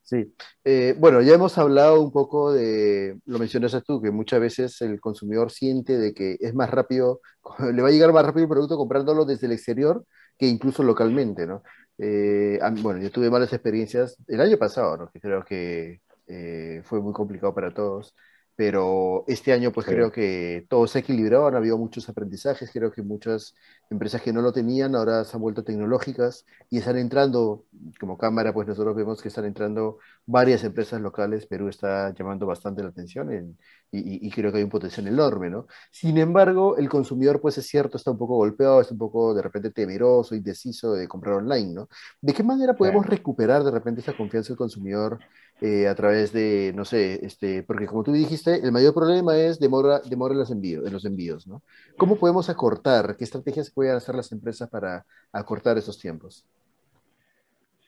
Sí, 0.03 0.35
eh, 0.65 0.95
bueno, 0.99 1.21
ya 1.21 1.35
hemos 1.35 1.59
hablado 1.59 2.01
un 2.01 2.11
poco 2.11 2.53
de, 2.53 3.19
lo 3.27 3.39
mencionaste 3.39 3.83
tú, 3.83 4.01
que 4.01 4.11
muchas 4.11 4.41
veces 4.41 4.81
el 4.81 5.01
consumidor 5.01 5.51
siente 5.51 5.99
de 5.99 6.15
que 6.15 6.37
es 6.41 6.55
más 6.55 6.71
rápido, 6.71 7.21
le 7.75 7.83
va 7.83 7.89
a 7.89 7.91
llegar 7.91 8.13
más 8.13 8.25
rápido 8.25 8.45
el 8.45 8.49
producto 8.49 8.77
comprándolo 8.77 9.27
desde 9.27 9.47
el 9.47 9.53
exterior 9.53 10.05
que 10.39 10.47
incluso 10.47 10.83
localmente, 10.83 11.47
¿no? 11.47 11.63
Eh, 11.99 12.59
bueno, 12.81 13.01
yo 13.03 13.11
tuve 13.11 13.29
malas 13.29 13.53
experiencias 13.53 14.17
el 14.29 14.41
año 14.41 14.57
pasado, 14.57 14.97
¿no? 14.97 15.11
Que 15.11 15.21
creo 15.21 15.45
que 15.45 16.01
eh, 16.29 16.81
fue 16.85 17.01
muy 17.01 17.13
complicado 17.13 17.55
para 17.55 17.75
todos, 17.75 18.15
pero 18.59 19.23
este 19.29 19.53
año 19.53 19.71
pues 19.71 19.87
sí. 19.87 19.93
creo 19.93 20.11
que 20.11 20.67
todo 20.69 20.89
se 20.89 20.99
ha 20.99 21.01
equilibrado, 21.01 21.47
han 21.47 21.55
habido 21.55 21.79
muchos 21.79 22.09
aprendizajes, 22.09 22.69
creo 22.73 22.91
que 22.91 23.03
muchas 23.03 23.55
empresas 23.89 24.21
que 24.21 24.33
no 24.33 24.43
lo 24.43 24.53
tenían 24.53 24.97
ahora 24.97 25.25
se 25.25 25.37
han 25.37 25.43
vuelto 25.43 25.63
tecnológicas 25.63 26.45
y 26.69 26.79
están 26.79 26.99
entrando, 26.99 27.67
como 28.01 28.19
cámara 28.19 28.53
pues 28.53 28.67
nosotros 28.67 28.97
vemos 28.97 29.23
que 29.23 29.29
están 29.29 29.45
entrando 29.45 29.99
varias 30.27 30.65
empresas 30.65 31.01
locales, 31.01 31.47
Perú 31.47 31.69
está 31.69 32.13
llamando 32.13 32.47
bastante 32.47 32.83
la 32.83 32.89
atención 32.89 33.33
en, 33.33 33.57
y, 33.93 34.27
y, 34.27 34.31
creo 34.33 34.51
que 34.51 34.59
hay 34.59 34.65
un 34.65 34.71
potencial 34.71 35.07
enorme, 35.07 35.49
¿no? 35.49 35.67
Sin 35.93 36.19
embargo, 36.19 36.77
el 36.77 36.89
consumidor 36.89 37.41
pues 37.41 37.57
es 37.59 37.67
cierto, 37.67 37.97
está 37.97 38.11
un 38.11 38.19
poco 38.19 38.35
golpeado, 38.37 38.81
está 38.81 38.93
un 38.93 38.99
poco 38.99 39.35
de 39.35 39.41
repente 39.41 39.71
temeroso, 39.71 40.35
indeciso 40.35 40.93
de 40.95 41.07
comprar 41.07 41.37
online, 41.37 41.73
¿no? 41.73 41.89
¿De 42.21 42.35
qué 42.35 42.43
manera 42.43 42.75
podemos 42.75 43.07
sí. 43.07 43.13
recuperar 43.13 43.63
de 43.63 43.71
repente 43.71 44.01
esa 44.01 44.17
confianza 44.17 44.49
del 44.49 44.59
consumidor 44.59 45.21
eh, 45.61 45.89
a 45.89 45.95
través 45.97 46.33
de, 46.33 46.73
no 46.77 46.85
sé, 46.85 47.19
este, 47.27 47.65
porque 47.65 47.87
como 47.87 48.05
tú 48.05 48.13
dijiste, 48.13 48.48
el 48.57 48.73
mayor 48.73 48.95
problema 48.95 49.37
es 49.37 49.59
demora, 49.59 50.01
demora 50.09 50.35
los 50.35 50.51
envíos, 50.51 50.87
en 50.87 50.93
los 50.93 51.05
envíos, 51.05 51.47
¿no? 51.47 51.63
¿Cómo 51.97 52.19
podemos 52.19 52.49
acortar? 52.51 53.17
¿Qué 53.17 53.25
estrategias 53.25 53.73
pueden 53.73 53.97
hacer 53.97 54.15
las 54.15 54.33
empresas 54.33 54.69
para 54.69 55.05
acortar 55.33 55.77
esos 55.79 55.99
tiempos? 55.99 56.47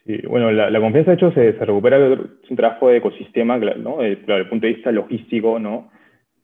Sí, 0.06 0.18
bueno, 0.26 0.50
la, 0.50 0.80
confianza 0.80 1.10
de 1.10 1.16
hecho 1.16 1.32
se, 1.32 1.52
se 1.58 1.64
recupera, 1.64 1.98
un 1.98 2.56
trabajo 2.56 2.88
de 2.88 2.98
ecosistema, 2.98 3.58
¿no? 3.58 3.98
Desde 3.98 4.36
el 4.36 4.48
punto 4.48 4.66
de 4.66 4.74
vista 4.74 4.90
logístico, 4.90 5.58
¿no? 5.58 5.90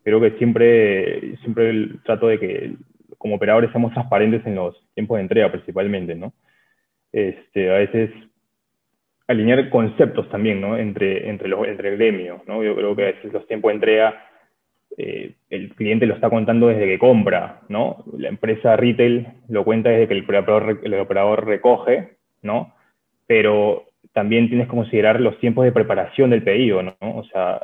Creo 0.02 0.20
que 0.20 0.32
siempre, 0.38 1.36
siempre 1.38 1.88
trato 2.04 2.28
de 2.28 2.38
que 2.38 2.76
como 3.18 3.36
operadores 3.36 3.70
seamos 3.70 3.92
transparentes 3.92 4.46
en 4.46 4.54
los 4.54 4.76
tiempos 4.94 5.16
de 5.16 5.22
entrega 5.22 5.50
principalmente, 5.50 6.14
¿no? 6.14 6.32
Este, 7.12 7.70
a 7.70 7.78
veces 7.78 8.10
alinear 9.28 9.68
conceptos 9.70 10.28
también, 10.28 10.60
¿no? 10.60 10.76
Entre, 10.76 11.28
entre, 11.28 11.48
los, 11.48 11.66
entre 11.66 11.90
el 11.90 11.96
gremio, 11.96 12.42
¿no? 12.46 12.62
Yo 12.62 12.74
creo 12.76 12.94
que 12.94 13.02
a 13.02 13.06
veces 13.06 13.32
los 13.32 13.46
tiempos 13.46 13.70
de 13.70 13.74
entrega 13.74 14.26
eh, 14.98 15.34
el 15.50 15.74
cliente 15.74 16.06
lo 16.06 16.14
está 16.14 16.30
contando 16.30 16.68
desde 16.68 16.86
que 16.86 16.98
compra, 16.98 17.60
¿no? 17.68 18.04
La 18.16 18.28
empresa 18.28 18.76
retail 18.76 19.26
lo 19.48 19.64
cuenta 19.64 19.90
desde 19.90 20.08
que 20.08 20.14
el 20.14 20.24
operador, 20.24 20.80
el 20.82 20.94
operador 20.94 21.46
recoge, 21.46 22.16
¿no? 22.42 22.74
Pero 23.26 23.84
también 24.12 24.48
tienes 24.48 24.68
que 24.68 24.74
considerar 24.74 25.20
los 25.20 25.38
tiempos 25.38 25.64
de 25.64 25.72
preparación 25.72 26.30
del 26.30 26.42
pedido, 26.42 26.82
¿no? 26.82 26.94
O 27.00 27.24
sea, 27.24 27.60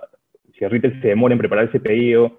si 0.59 0.65
el 0.65 0.71
retail 0.71 1.01
se 1.01 1.09
demora 1.09 1.33
en 1.33 1.39
preparar 1.39 1.67
ese 1.67 1.81
pedido 1.81 2.39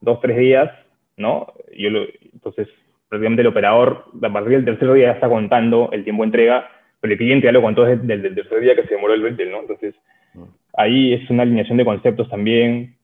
dos, 0.00 0.20
tres 0.20 0.36
días, 0.36 0.70
¿no? 1.16 1.52
Yo 1.76 1.88
entonces, 2.32 2.68
prácticamente 3.08 3.42
el 3.42 3.48
operador, 3.48 4.04
a 4.22 4.32
partir 4.32 4.52
del 4.52 4.64
tercer 4.64 4.92
día 4.92 5.06
ya 5.08 5.12
está 5.14 5.28
contando 5.28 5.88
el 5.92 6.04
tiempo 6.04 6.22
de 6.22 6.26
entrega, 6.26 6.70
pero 7.00 7.12
el 7.12 7.18
cliente 7.18 7.46
ya 7.46 7.52
lo 7.52 7.62
contó 7.62 7.84
desde, 7.84 8.12
el 8.14 8.34
tercer 8.34 8.60
día 8.60 8.74
que 8.74 8.84
se 8.84 8.94
demoró 8.94 9.14
el 9.14 9.22
retail, 9.22 9.50
¿no? 9.50 9.60
Entonces, 9.60 9.94
mm. 10.34 10.42
ahí 10.74 11.14
es 11.14 11.30
una 11.30 11.42
alineación 11.42 11.78
de 11.78 11.84
conceptos 11.84 12.28
también, 12.28 12.98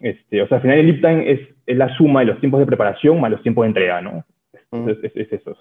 este, 0.00 0.42
o 0.42 0.48
sea, 0.48 0.56
al 0.56 0.62
final 0.62 0.78
el 0.78 0.86
lead 0.86 1.00
time 1.00 1.30
es, 1.30 1.40
la 1.66 1.94
suma 1.96 2.20
de 2.20 2.26
los 2.26 2.40
tiempos 2.40 2.60
de 2.60 2.66
preparación 2.66 3.20
más 3.20 3.30
los 3.30 3.42
tiempos 3.42 3.62
de 3.64 3.68
entrega, 3.68 4.00
¿no? 4.00 4.24
Es, 4.88 5.14
es, 5.14 5.32
eso. 5.32 5.56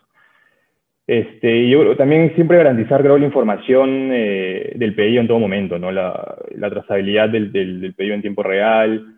Este, 1.06 1.68
yo 1.68 1.96
también 1.98 2.34
siempre 2.36 2.58
garantizar, 2.58 3.02
creo, 3.02 3.18
la 3.18 3.26
información 3.26 4.10
eh, 4.12 4.74
del 4.76 4.96
pedido 4.96 5.22
en 5.22 5.28
todo 5.28 5.40
momento, 5.40 5.78
¿no? 5.78 5.92
La, 5.92 6.38
trazabilidad 6.70 7.30
del, 7.30 7.52
del, 7.52 7.94
pedido 7.94 8.16
en 8.16 8.22
tiempo 8.22 8.44
real, 8.44 9.16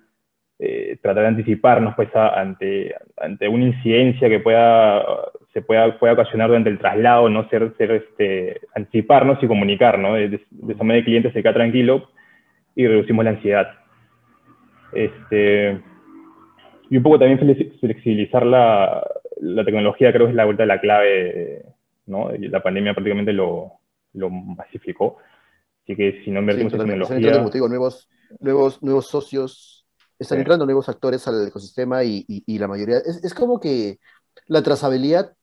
eh, 0.60 0.98
tratar 1.02 1.24
de 1.24 1.30
anticiparnos 1.30 1.96
pues, 1.96 2.10
ante, 2.16 2.96
ante 3.18 3.48
una 3.48 3.66
incidencia 3.66 4.30
que 4.30 4.40
pueda, 4.40 5.04
se 5.54 5.62
pueda, 5.62 6.00
pueda 6.00 6.14
ocasionar 6.14 6.48
durante 6.48 6.70
el 6.70 6.80
traslado, 6.80 7.30
¿no? 7.30 7.48
Ser, 7.50 7.74
ser, 7.78 7.92
este, 7.92 8.62
anticiparnos 8.76 9.42
y 9.42 9.48
comunicar, 9.48 10.00
¿no? 10.00 10.16
De, 10.16 10.30
de 10.30 10.74
esa 10.74 10.84
manera 10.84 11.00
el 11.00 11.06
cliente 11.06 11.32
se 11.32 11.42
queda 11.44 11.54
tranquilo 11.54 12.10
y 12.76 12.88
reducimos 12.88 13.24
la 13.24 13.32
ansiedad. 13.32 13.68
Este, 14.94 15.80
y 16.90 16.98
un 16.98 17.04
poco 17.04 17.20
también 17.20 17.40
flexibilizar 17.80 18.46
la, 18.46 19.06
la 19.42 19.64
tecnología, 19.64 20.12
creo 20.12 20.26
que 20.26 20.32
es 20.32 20.36
la 20.36 20.46
vuelta 20.46 20.64
de 20.64 20.68
la 20.68 20.82
clave, 20.82 21.66
¿no? 22.08 22.32
La 22.32 22.64
pandemia 22.64 22.94
prácticamente 22.94 23.34
lo, 23.34 23.74
lo 24.14 24.30
masificó. 24.30 25.18
Así 25.84 25.96
que 25.96 26.22
si 26.24 26.32
no 26.32 26.40
invertimos 26.40 26.74
en 26.74 26.80
tecnología... 26.80 27.42
nuevos, 27.68 28.10
nuevos, 28.40 28.82
nuevos 28.82 29.08
socios, 29.08 29.86
están 30.18 30.40
entrando 30.40 30.66
nuevos 30.66 30.88
actores 30.90 31.28
al 31.28 31.48
ecosistema 31.48 32.04
y, 32.04 32.26
y, 32.28 32.58
la 32.58 32.68
mayoría... 32.68 32.98
Es, 32.98 33.24
es, 33.24 33.34
como 33.34 33.60
que 33.60 33.98
la 34.48 34.64
trazabilidad 34.64 35.34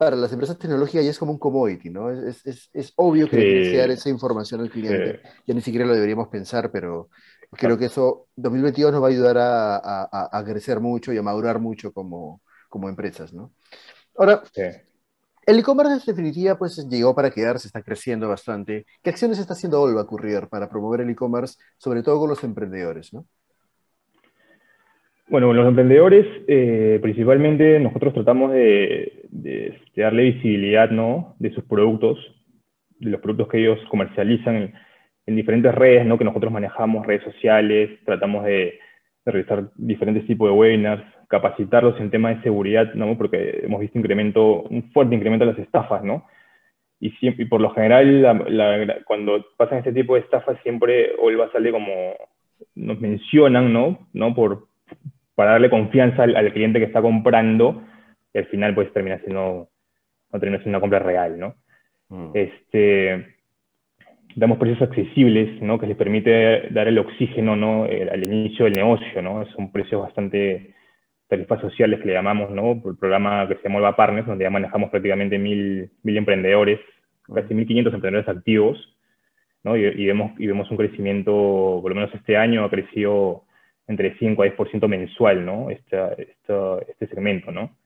para 0.00 0.16
las 0.16 0.32
empresas 0.32 0.58
tecnológicas 0.58 1.04
ya 1.04 1.10
es 1.10 1.18
como 1.18 1.32
un 1.32 1.38
commodity, 1.38 1.90
¿no? 1.90 2.10
Es, 2.10 2.46
es, 2.46 2.70
es 2.72 2.92
obvio 2.96 3.28
que 3.28 3.66
sí. 3.66 3.76
dar 3.76 3.90
esa 3.90 4.08
información 4.08 4.62
al 4.62 4.70
cliente. 4.70 5.20
Ya 5.46 5.52
ni 5.52 5.60
siquiera 5.60 5.84
lo 5.84 5.92
deberíamos 5.92 6.28
pensar, 6.28 6.72
pero 6.72 7.10
Creo 7.52 7.76
que 7.76 7.86
eso 7.86 8.28
2022 8.36 8.92
nos 8.92 9.02
va 9.02 9.08
a 9.08 9.10
ayudar 9.10 9.36
a, 9.38 10.38
a, 10.38 10.44
crecer 10.44 10.78
mucho 10.78 11.12
y 11.12 11.18
a 11.18 11.22
madurar 11.22 11.58
mucho 11.58 11.92
como, 11.92 12.42
como 12.68 12.88
empresas, 12.88 13.32
¿no? 13.32 13.52
Ahora, 14.16 14.42
el 15.46 15.58
e-commerce 15.58 15.94
en 15.94 16.16
definitiva 16.16 16.56
pues 16.56 16.86
llegó 16.88 17.12
para 17.14 17.30
quedarse, 17.30 17.66
está 17.66 17.82
creciendo 17.82 18.28
bastante. 18.28 18.86
¿Qué 19.02 19.10
acciones 19.10 19.40
está 19.40 19.54
haciendo 19.54 19.80
Olva 19.82 20.06
Courier 20.06 20.48
para 20.48 20.68
promover 20.68 21.00
el 21.00 21.10
e-commerce, 21.10 21.56
sobre 21.76 22.04
todo 22.04 22.20
con 22.20 22.28
los 22.28 22.44
emprendedores, 22.44 23.12
¿no? 23.12 23.26
Bueno, 25.26 25.52
los 25.52 25.66
emprendedores, 25.66 26.26
eh, 26.46 26.98
principalmente 27.02 27.80
nosotros 27.80 28.14
tratamos 28.14 28.52
de, 28.52 29.19
de, 29.30 29.78
darle 29.96 30.24
visibilidad 30.24 30.90
¿no? 30.90 31.34
de 31.38 31.50
sus 31.52 31.64
productos, 31.64 32.18
de 32.98 33.10
los 33.10 33.20
productos 33.20 33.48
que 33.48 33.58
ellos 33.58 33.78
comercializan 33.88 34.74
en 35.26 35.36
diferentes 35.36 35.74
redes 35.74 36.06
¿no? 36.06 36.18
que 36.18 36.24
nosotros 36.24 36.52
manejamos, 36.52 37.06
redes 37.06 37.24
sociales, 37.24 37.98
tratamos 38.04 38.44
de, 38.44 38.78
realizar 39.24 39.70
diferentes 39.76 40.26
tipos 40.26 40.48
de 40.48 40.54
webinars, 40.54 41.04
capacitarlos 41.28 41.98
en 42.00 42.10
temas 42.10 42.36
de 42.36 42.42
seguridad, 42.42 42.92
¿no? 42.94 43.16
porque 43.16 43.60
hemos 43.62 43.80
visto 43.80 43.98
incremento, 43.98 44.62
un 44.62 44.90
fuerte 44.92 45.14
incremento 45.14 45.44
de 45.44 45.52
las 45.52 45.60
estafas, 45.60 46.02
¿no? 46.02 46.26
Y, 47.02 47.12
siempre, 47.12 47.44
y 47.44 47.48
por 47.48 47.62
lo 47.62 47.70
general, 47.70 48.44
cuando 49.06 49.42
pasan 49.56 49.78
este 49.78 49.92
tipo 49.92 50.14
de 50.14 50.20
estafas, 50.20 50.58
siempre 50.62 51.12
Olva 51.18 51.50
sale 51.50 51.72
como, 51.72 52.14
nos 52.74 53.00
mencionan, 53.00 53.72
¿no? 53.72 54.06
¿no? 54.12 54.34
Por, 54.34 54.66
para 55.34 55.52
darle 55.52 55.70
confianza 55.70 56.24
al, 56.24 56.52
cliente 56.52 56.78
que 56.78 56.84
está 56.84 57.00
comprando, 57.00 57.82
y 58.32 58.38
al 58.38 58.46
final 58.46 58.74
pues 58.74 58.92
termina 58.92 59.18
siendo, 59.20 59.68
no 60.32 60.40
termina 60.40 60.58
siendo 60.58 60.78
una 60.78 60.80
compra 60.80 60.98
real, 60.98 61.38
¿no? 61.38 61.54
Mm. 62.08 62.30
Este, 62.34 63.26
damos 64.34 64.58
precios 64.58 64.82
accesibles, 64.82 65.60
¿no? 65.62 65.78
que 65.78 65.86
les 65.86 65.96
permite 65.96 66.68
dar 66.70 66.88
el 66.88 66.98
oxígeno 66.98 67.56
¿no? 67.56 67.86
Eh, 67.86 68.08
al 68.10 68.24
inicio 68.24 68.64
del 68.64 68.74
negocio. 68.74 69.22
¿no? 69.22 69.46
Son 69.56 69.72
precios 69.72 70.02
bastante 70.02 70.74
tarifas 71.28 71.60
sociales 71.60 72.00
que 72.00 72.06
le 72.06 72.14
llamamos, 72.14 72.50
¿no? 72.50 72.80
por 72.80 72.92
el 72.92 72.98
programa 72.98 73.46
que 73.46 73.54
se 73.56 73.62
llama 73.62 73.78
Olva 73.78 73.96
Partners, 73.96 74.26
donde 74.26 74.44
ya 74.44 74.50
manejamos 74.50 74.90
prácticamente 74.90 75.38
mil, 75.38 75.90
mil 76.02 76.16
emprendedores, 76.16 76.80
casi 77.32 77.54
1.500 77.54 77.94
emprendedores 77.94 78.28
activos, 78.28 78.96
¿no? 79.62 79.76
y, 79.76 79.84
y, 79.84 80.06
vemos, 80.06 80.32
y 80.38 80.46
vemos 80.48 80.68
un 80.70 80.76
crecimiento, 80.76 81.78
por 81.80 81.90
lo 81.90 81.94
menos 81.94 82.12
este 82.14 82.36
año 82.36 82.64
ha 82.64 82.70
crecido 82.70 83.44
entre 83.86 84.16
5 84.18 84.42
a 84.42 84.46
10% 84.46 84.88
mensual, 84.88 85.44
¿no? 85.44 85.68
Esta, 85.68 86.12
este 86.12 87.06
segmento, 87.08 87.50
¿no? 87.50 87.76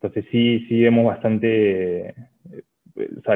Entonces 0.00 0.24
sí, 0.30 0.66
sí 0.68 0.82
vemos 0.82 1.06
bastante 1.06 2.14
o 2.96 3.22
sea, 3.22 3.34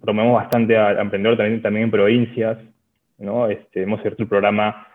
promovemos 0.00 0.42
bastante 0.42 0.76
a, 0.76 1.00
emprendedor 1.00 1.36
también, 1.36 1.62
también 1.62 1.84
en 1.84 1.90
provincias, 1.90 2.58
¿no? 3.18 3.48
Este, 3.48 3.82
hemos 3.82 4.00
abierto 4.00 4.22
el 4.22 4.28
programa 4.28 4.86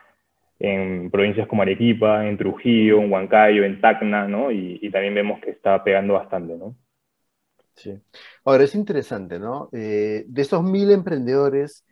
en 0.59 1.09
provincias 1.11 1.47
como 1.47 1.61
Arequipa, 1.61 2.27
en 2.27 2.37
Trujillo, 2.37 3.01
en 3.01 3.11
Huancayo, 3.11 3.63
en 3.63 3.81
Tacna, 3.81 4.27
¿no? 4.27 4.51
Y, 4.51 4.89
también 4.91 5.15
vemos 5.15 5.39
que 5.41 5.51
está 5.51 5.83
pegando 5.83 6.13
bastante, 6.13 6.55
¿no? 6.55 6.75
Sí. 7.75 7.99
Ahora, 8.45 8.63
es 8.63 8.75
interesante, 8.75 9.39
¿no? 9.39 9.69
Eh, 9.73 10.25
de 10.27 10.41
esos 10.41 10.63
mil 10.63 10.91
emprendedores, 10.91 11.85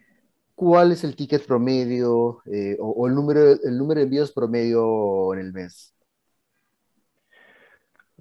¿cuál 0.53 0.91
es 0.91 1.03
el 1.03 1.15
ticket 1.15 1.45
promedio 1.45 2.41
eh, 2.51 2.77
o, 2.79 2.89
o, 2.89 3.07
el, 3.07 3.15
número, 3.15 3.41
el 3.51 3.77
número 3.77 3.99
de 3.99 4.05
envíos 4.05 4.31
promedio 4.31 5.33
en 5.33 5.39
el 5.39 5.53
mes? 5.53 5.95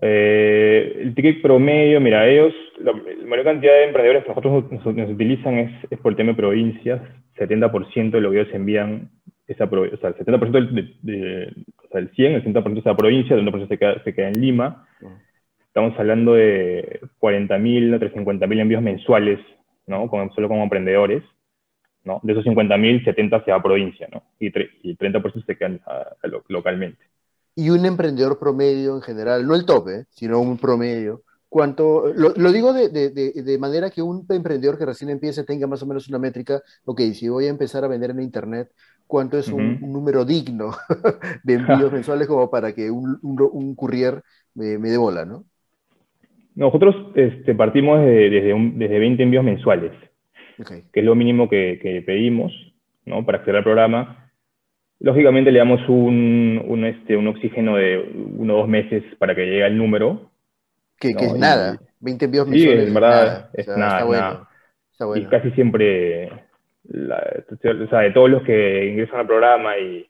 Eh, 0.02 1.00
el 1.02 1.14
ticket 1.14 1.42
promedio, 1.42 2.00
mira, 2.00 2.26
ellos, 2.26 2.54
la, 2.78 2.92
mayor 2.92 3.44
cantidad 3.44 3.72
de 3.72 3.84
emprendedores 3.84 4.24
que 4.24 4.30
nosotros 4.30 4.96
nos, 4.96 5.10
utilizan 5.10 5.58
es, 5.90 5.98
por 5.98 6.12
el 6.12 6.16
tema 6.16 6.30
de 6.30 6.36
provincias. 6.36 7.02
70% 7.36 8.10
de 8.10 8.20
lo 8.20 8.30
que 8.30 8.40
ellos 8.40 8.54
envían 8.54 9.10
esa 9.46 9.64
o 9.64 9.96
sea, 9.96 10.10
el 10.10 10.16
70% 10.16 10.50
del, 10.50 10.96
de, 11.02 11.52
o 11.84 11.88
sea, 11.88 12.00
el 12.00 12.10
100, 12.10 12.34
el 12.34 12.44
70% 12.44 12.78
es 12.78 12.86
a 12.86 12.96
provincia, 12.96 13.34
el 13.34 13.44
30% 13.44 13.68
se 13.68 13.78
queda, 13.78 14.02
se 14.04 14.14
queda 14.14 14.28
en 14.28 14.40
Lima. 14.40 14.86
Estamos 15.66 15.98
hablando 15.98 16.34
de 16.34 17.00
40.000 17.20 17.94
o 17.94 17.98
50.000 17.98 18.60
envíos 18.60 18.82
mensuales, 18.82 19.38
¿no? 19.86 20.08
solo 20.34 20.48
como 20.48 20.62
emprendedores. 20.62 21.22
¿no? 22.02 22.18
De 22.22 22.32
esos 22.32 22.46
50.000, 22.46 23.04
70 23.04 23.44
se 23.44 23.50
va 23.50 23.58
a 23.58 23.62
provincia, 23.62 24.08
¿no? 24.10 24.22
Y, 24.38 24.46
y 24.46 24.96
30% 24.96 25.44
se 25.44 25.56
quedan 25.56 25.80
localmente 26.48 27.04
y 27.54 27.70
un 27.70 27.84
emprendedor 27.84 28.38
promedio 28.38 28.96
en 28.96 29.02
general, 29.02 29.46
no 29.46 29.54
el 29.54 29.64
tope, 29.64 30.04
sino 30.10 30.40
un 30.40 30.56
promedio, 30.58 31.22
¿cuánto? 31.48 32.12
Lo, 32.14 32.30
lo 32.36 32.52
digo 32.52 32.72
de, 32.72 32.88
de, 32.88 33.10
de, 33.10 33.58
manera 33.58 33.90
que 33.90 34.02
un 34.02 34.24
emprendedor 34.28 34.78
que 34.78 34.86
recién 34.86 35.10
empiece 35.10 35.44
tenga 35.44 35.66
más 35.66 35.82
o 35.82 35.86
menos 35.86 36.08
una 36.08 36.18
métrica, 36.18 36.62
ok, 36.84 37.00
si 37.12 37.28
voy 37.28 37.46
a 37.46 37.50
empezar 37.50 37.84
a 37.84 37.88
vender 37.88 38.10
en 38.10 38.22
Internet, 38.22 38.70
¿cuánto 39.06 39.38
es 39.38 39.48
un, 39.48 39.80
número 39.80 40.24
digno 40.24 40.70
de 41.44 41.54
envíos 41.54 41.92
mensuales 41.92 42.28
como 42.28 42.48
para 42.50 42.72
que 42.72 42.90
un, 42.90 43.18
un, 43.22 43.74
courier 43.74 44.22
me, 44.54 44.78
me 44.78 44.88
dé 44.88 44.96
bola, 44.96 45.24
¿no? 45.24 45.44
Nosotros 46.54 46.94
este, 47.14 47.54
partimos 47.54 48.00
desde, 48.00 48.54
desde 48.74 48.98
20 48.98 49.22
envíos 49.22 49.44
mensuales, 49.44 49.92
que 50.66 51.00
es 51.00 51.04
lo 51.04 51.14
mínimo 51.14 51.48
que, 51.48 51.78
que 51.80 52.02
pedimos 52.02 52.52
¿no? 53.06 53.24
para 53.24 53.38
acceder 53.38 53.56
al 53.56 53.64
programa 53.64 54.29
Lógicamente 55.00 55.50
le 55.50 55.58
damos 55.58 55.80
un, 55.88 56.62
un, 56.66 56.84
este, 56.84 57.16
un 57.16 57.26
oxígeno 57.28 57.76
de 57.76 57.98
uno 58.36 58.54
o 58.54 58.58
dos 58.58 58.68
meses 58.68 59.02
para 59.18 59.34
que 59.34 59.46
llegue 59.46 59.64
al 59.64 59.76
número. 59.76 60.30
Que, 60.98 61.14
que 61.14 61.24
es 61.24 61.34
nada, 61.34 61.80
20 62.00 62.24
envíos 62.26 62.48
Sí, 62.50 62.68
en 62.68 62.92
verdad 62.92 63.50
es 63.54 63.66
nada. 63.68 64.46
Está 64.92 65.06
bueno, 65.06 65.16
Y 65.16 65.24
casi 65.26 65.50
siempre, 65.52 66.30
o 66.30 67.88
sea, 67.88 68.00
de 68.00 68.12
todos 68.12 68.28
los 68.28 68.42
que 68.42 68.86
ingresan 68.90 69.20
al 69.20 69.26
programa 69.26 69.78
y 69.78 70.06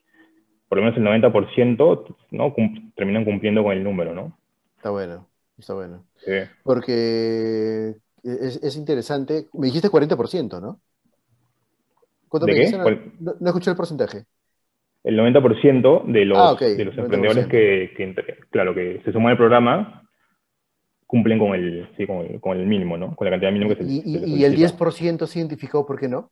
por 0.68 0.78
lo 0.78 0.84
menos 0.84 0.98
el 0.98 1.32
90%, 1.32 2.16
¿no? 2.30 2.54
terminan 2.96 3.24
cumpliendo 3.24 3.62
con 3.62 3.72
el 3.72 3.82
número, 3.82 4.14
¿no? 4.14 4.36
Está 4.76 4.90
bueno, 4.90 5.28
está 5.58 5.74
bueno. 5.74 6.04
Sí. 6.16 6.32
Porque 6.62 7.94
es, 8.22 8.76
interesante. 8.76 9.48
Me 9.52 9.66
dijiste 9.66 9.88
40%, 9.88 10.60
¿no? 10.60 10.80
¿Cuánto 12.28 12.46
¿De 12.46 12.54
qué? 12.54 12.70
No, 13.20 13.34
no, 13.40 13.46
escuché 13.48 13.70
el 13.70 13.76
porcentaje. 13.76 14.24
El 15.02 15.18
90% 15.18 16.04
de 16.06 16.24
los, 16.26 16.38
ah, 16.38 16.56
de 16.58 16.84
los 16.84 16.96
emprendedores 16.98 17.46
que, 17.46 17.90
claro, 18.50 18.74
que 18.74 19.00
se 19.04 19.12
suman 19.12 19.32
al 19.32 19.38
programa 19.38 20.02
cumplen 21.06 21.38
con 21.38 21.54
el, 21.54 21.88
sí, 21.96 22.06
con 22.06 22.60
el, 22.60 22.66
mínimo, 22.66 22.96
¿no? 22.96 23.16
Con 23.16 23.24
la 23.24 23.32
cantidad 23.32 23.50
mínima 23.50 23.74
que 23.74 23.82
se 23.82 23.90
¿Y, 23.90 24.02
y, 24.04 24.44
el 24.44 24.56
10% 24.56 25.26
se 25.26 25.38
identificó 25.40 25.84
por 25.84 25.98
qué 25.98 26.08
no? 26.08 26.30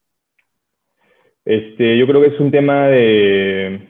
Este, 1.45 1.99
yo 1.99 2.07
creo 2.07 2.21
que 2.21 2.29
es 2.29 2.39
un 2.39 2.51
tema 2.51 2.87
de, 2.87 3.89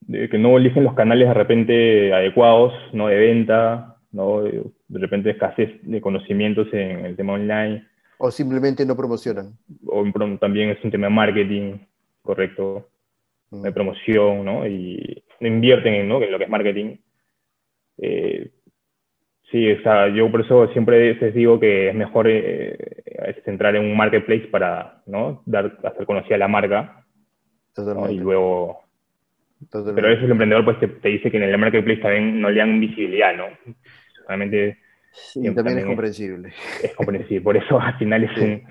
de, 0.00 0.28
que 0.28 0.38
no 0.38 0.56
eligen 0.56 0.82
los 0.82 0.94
canales 0.94 1.28
de 1.28 1.34
repente 1.34 2.12
adecuados, 2.12 2.72
¿no? 2.92 3.08
De 3.08 3.16
venta, 3.16 3.96
¿no? 4.10 4.42
De, 4.42 4.64
repente 4.88 5.30
escasez 5.30 5.70
de 5.82 6.00
conocimientos 6.00 6.66
en 6.72 7.04
el 7.04 7.14
tema 7.14 7.34
online. 7.34 7.86
O 8.18 8.30
simplemente 8.30 8.86
no 8.86 8.96
promocionan. 8.96 9.52
O 9.86 10.04
también 10.40 10.70
es 10.70 10.82
un 10.82 10.90
tema 10.90 11.08
de 11.08 11.12
marketing, 11.12 11.78
correcto. 12.22 12.88
De 13.50 13.72
promoción, 13.72 14.44
¿no? 14.44 14.66
Y 14.66 15.24
invierten 15.40 15.94
en, 15.94 16.08
¿no? 16.08 16.22
en 16.22 16.32
lo 16.32 16.38
que 16.38 16.44
es 16.44 16.50
marketing. 16.50 16.96
Eh, 17.98 18.50
sí, 19.50 19.72
o 19.72 19.82
sea, 19.82 20.08
yo 20.08 20.30
por 20.30 20.42
eso 20.42 20.68
siempre 20.72 21.14
les 21.14 21.34
digo 21.34 21.58
que 21.60 21.88
es 21.88 21.94
mejor 21.94 22.26
eh, 22.28 22.76
centrar 23.44 23.76
en 23.76 23.84
un 23.84 23.96
marketplace 23.96 24.48
para, 24.48 25.02
¿no? 25.06 25.42
Dar, 25.46 25.78
hacer 25.84 26.06
conocida 26.06 26.38
la 26.38 26.48
marca. 26.48 27.04
Y 28.10 28.18
luego 28.18 28.86
pero 29.70 30.06
a 30.06 30.10
veces 30.10 30.24
el 30.24 30.30
emprendedor 30.30 30.64
pues 30.64 30.78
te, 30.78 31.08
dice 31.08 31.30
que 31.30 31.36
en 31.38 31.44
el 31.44 31.58
marketplace 31.58 32.00
también 32.00 32.40
no 32.40 32.50
le 32.50 32.58
dan 32.58 32.80
visibilidad, 32.80 33.34
¿no? 33.34 33.46
Realmente... 34.28 34.78
Sí, 35.12 35.42
también, 35.54 35.78
es 35.78 35.86
comprensible. 35.86 36.52
Es, 36.82 36.94
comprensible, 36.94 37.40
por 37.40 37.56
eso 37.56 37.80
al 37.80 37.96
final 37.96 38.24
es, 38.24 38.62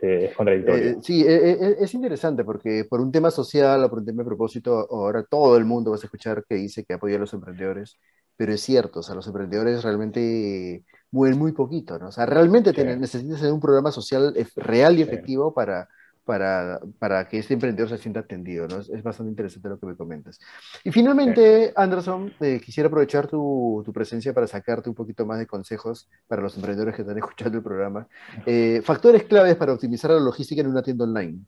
es 0.00 0.34
contradictorio. 0.34 0.90
Eh, 0.90 0.96
sí, 1.02 1.22
eh, 1.22 1.58
eh, 1.60 1.76
es, 1.80 1.94
interesante 1.94 2.44
porque 2.44 2.84
por 2.88 3.00
un 3.00 3.10
tema 3.10 3.30
social 3.30 3.82
o 3.84 3.90
por 3.90 4.00
un 4.00 4.04
tema 4.04 4.22
de 4.22 4.28
propósito, 4.28 4.86
ahora 4.90 5.24
todo 5.24 5.56
el 5.56 5.64
mundo 5.64 5.90
va 5.90 5.96
a 5.96 6.00
escuchar 6.00 6.44
que 6.48 6.54
dice 6.54 6.84
que 6.84 6.94
apoya 6.94 7.16
a 7.16 7.20
los 7.20 7.32
emprendedores, 7.32 7.98
pero 8.36 8.52
es 8.52 8.60
cierto, 8.60 9.00
o 9.00 9.02
sea, 9.02 9.14
los 9.14 9.26
emprendedores 9.26 9.82
realmente 9.82 10.84
mueven 11.10 11.38
muy 11.38 11.52
poquito, 11.52 11.98
¿no? 11.98 12.08
O 12.08 12.12
sea, 12.12 12.26
realmente 12.26 12.72
necesitas 12.96 13.38
tener 13.38 13.52
un 13.52 13.60
programa 13.60 13.90
social 13.90 14.34
real 14.56 14.98
y 14.98 15.02
efectivo 15.02 15.52
para 15.52 15.88
para, 16.28 16.78
para, 16.98 17.26
que 17.26 17.38
este 17.38 17.54
emprendedor 17.54 17.88
se 17.88 17.96
sienta 17.96 18.20
atendido, 18.20 18.68
¿no? 18.68 18.80
Es, 18.80 19.02
bastante 19.02 19.30
interesante 19.30 19.70
lo 19.70 19.78
que 19.80 19.86
me 19.86 19.96
comentas. 19.96 20.38
Y 20.84 20.92
finalmente, 20.92 21.72
Anderson, 21.74 22.34
eh, 22.40 22.60
quisiera 22.62 22.88
aprovechar 22.88 23.28
tu, 23.28 23.82
tu, 23.82 23.94
presencia 23.94 24.34
para 24.34 24.46
sacarte 24.46 24.90
un 24.90 24.94
poquito 24.94 25.24
más 25.24 25.38
de 25.38 25.46
consejos 25.46 26.06
para 26.26 26.42
los 26.42 26.54
emprendedores 26.56 26.94
que 26.94 27.00
están 27.00 27.16
escuchando 27.24 27.56
el 27.56 27.64
programa. 27.64 28.06
Eh, 28.44 28.82
factores 28.84 29.24
claves 29.24 29.56
para 29.56 29.72
optimizar 29.72 30.10
la 30.10 30.20
logística 30.20 30.60
en 30.60 30.66
una 30.66 30.82
tienda 30.82 31.06
online. 31.06 31.38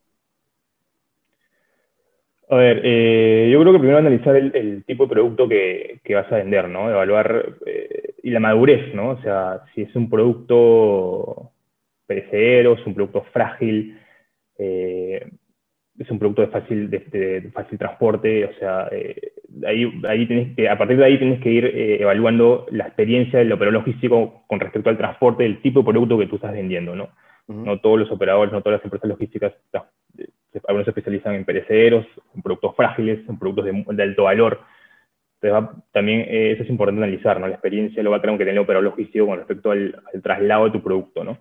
A 2.48 2.56
ver, 2.56 2.80
eh, 2.82 3.50
yo 3.52 3.60
creo 3.60 3.74
que 3.74 3.78
primero 3.80 3.98
analizar 3.98 4.34
el, 4.34 4.82
tipo 4.86 5.04
de 5.04 5.10
producto 5.10 5.46
que, 5.46 6.00
que, 6.02 6.14
vas 6.14 6.32
a 6.32 6.36
vender, 6.36 6.70
¿no? 6.70 6.88
Evaluar 6.88 7.58
y 8.22 8.30
la 8.30 8.40
madurez, 8.40 8.94
¿no? 8.94 9.10
O 9.10 9.20
sea, 9.20 9.60
si 9.74 9.82
es 9.82 9.94
un 9.94 10.08
producto 10.08 11.52
perecedero, 12.06 12.74
es 12.74 12.86
un 12.86 12.94
producto 12.94 13.24
frágil, 13.30 13.99
eh, 14.60 15.26
es 15.98 16.10
un 16.10 16.18
producto 16.18 16.42
de 16.42 16.48
fácil, 16.48 16.90
de, 16.90 17.50
fácil 17.52 17.78
transporte, 17.78 18.44
o 18.44 18.52
sea, 18.58 18.88
eh, 18.92 19.32
ahí, 19.66 19.90
ahí 20.08 20.54
que, 20.54 20.68
a 20.68 20.78
partir 20.78 20.96
de 20.96 21.04
ahí 21.04 21.18
tienes 21.18 21.40
que 21.40 21.50
ir 21.50 21.64
eh, 21.66 22.02
evaluando 22.02 22.66
la 22.70 22.86
experiencia 22.86 23.38
del 23.38 23.52
operador 23.52 23.80
logístico 23.80 24.44
con 24.46 24.60
respecto 24.60 24.90
al 24.90 24.98
transporte, 24.98 25.42
del 25.42 25.60
tipo 25.62 25.80
de 25.80 25.90
producto 25.90 26.18
que 26.18 26.26
tú 26.26 26.36
estás 26.36 26.52
vendiendo, 26.52 26.94
¿no? 26.94 27.08
No 27.48 27.80
todos 27.80 27.98
los 27.98 28.10
operadores, 28.12 28.52
no 28.52 28.62
todas 28.62 28.78
las 28.78 28.84
empresas 28.84 29.08
logísticas, 29.08 29.52
algunos 30.68 30.84
se 30.84 30.90
especializan 30.90 31.34
en 31.34 31.44
perecederos, 31.44 32.06
en 32.32 32.42
productos 32.42 32.76
frágiles, 32.76 33.28
en 33.28 33.38
productos 33.40 33.64
de, 33.64 34.02
alto 34.04 34.22
valor. 34.22 34.60
Entonces, 35.42 35.82
también 35.90 36.26
eso 36.28 36.62
es 36.62 36.70
importante 36.70 37.02
analizar, 37.02 37.40
¿no? 37.40 37.48
La 37.48 37.54
experiencia 37.54 38.04
lo 38.04 38.12
va 38.12 38.18
a 38.18 38.20
tener 38.20 38.38
que 38.38 38.44
tener 38.44 38.54
el 38.54 38.62
operador 38.62 38.84
logístico 38.84 39.26
con 39.26 39.38
respecto 39.38 39.72
al, 39.72 40.00
traslado 40.22 40.66
de 40.66 40.70
tu 40.70 40.80
producto, 40.80 41.24
¿no? 41.24 41.38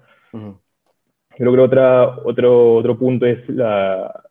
Creo 1.39 1.53
que 1.53 1.61
otra, 1.61 2.17
otro, 2.23 2.75
otro 2.75 2.97
punto 2.97 3.25
es 3.25 3.47
la... 3.49 4.23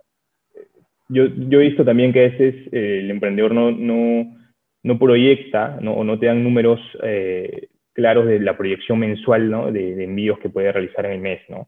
Yo, 1.09 1.25
yo 1.25 1.61
he 1.61 1.69
visto 1.69 1.85
también 1.85 2.13
que 2.13 2.21
a 2.21 2.29
veces 2.29 2.55
eh, 2.71 3.01
el 3.01 3.11
emprendedor 3.11 3.55
no, 3.55 3.71
no, 3.71 4.37
no 4.83 4.99
proyecta 4.99 5.79
¿no? 5.81 5.95
o 5.95 6.05
no 6.05 6.19
te 6.19 6.27
dan 6.27 6.45
números 6.45 6.81
eh, 7.03 7.69
claros 7.95 8.27
de 8.27 8.41
la 8.41 8.59
proyección 8.59 8.99
mensual 8.99 9.51
¿no? 9.51 9.73
de, 9.73 10.05
envíos 10.05 10.39
que 10.39 10.51
puede 10.51 10.71
realizar 10.71 11.07
en 11.07 11.13
el 11.13 11.21
mes. 11.21 11.41
¿no? 11.49 11.67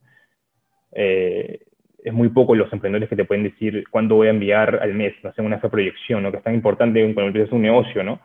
Eh, 0.92 1.61
es 2.05 2.12
muy 2.12 2.29
poco 2.29 2.55
los 2.55 2.70
emprendedores 2.70 3.09
que 3.09 3.16
te 3.16 3.24
pueden 3.24 3.44
decir 3.44 3.85
cuándo 3.90 4.16
voy 4.16 4.26
a 4.26 4.31
enviar 4.31 4.79
al 4.83 4.92
mes, 4.92 5.14
no 5.22 5.31
hacen 5.31 5.46
una 5.46 5.59
proyección, 5.59 6.22
¿no? 6.22 6.31
que 6.31 6.37
es 6.37 6.44
tan 6.44 6.55
importante 6.55 7.03
cuando 7.14 7.29
empiezas 7.29 7.53
un 7.53 7.62
negocio, 7.62 8.03
¿no? 8.05 8.20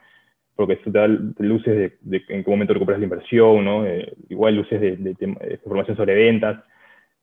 porque 0.54 0.74
eso 0.74 0.92
te 0.92 1.00
da 1.00 1.08
luces 1.08 1.94
de, 2.02 2.22
en 2.30 2.44
qué 2.44 2.50
momento 2.50 2.74
recuperas 2.74 3.00
la 3.00 3.06
inversión, 3.06 3.64
¿no? 3.64 3.86
igual 4.30 4.56
luces 4.56 4.82
de, 4.82 5.16
información 5.52 5.96
sobre 5.98 6.16
ventas, 6.16 6.62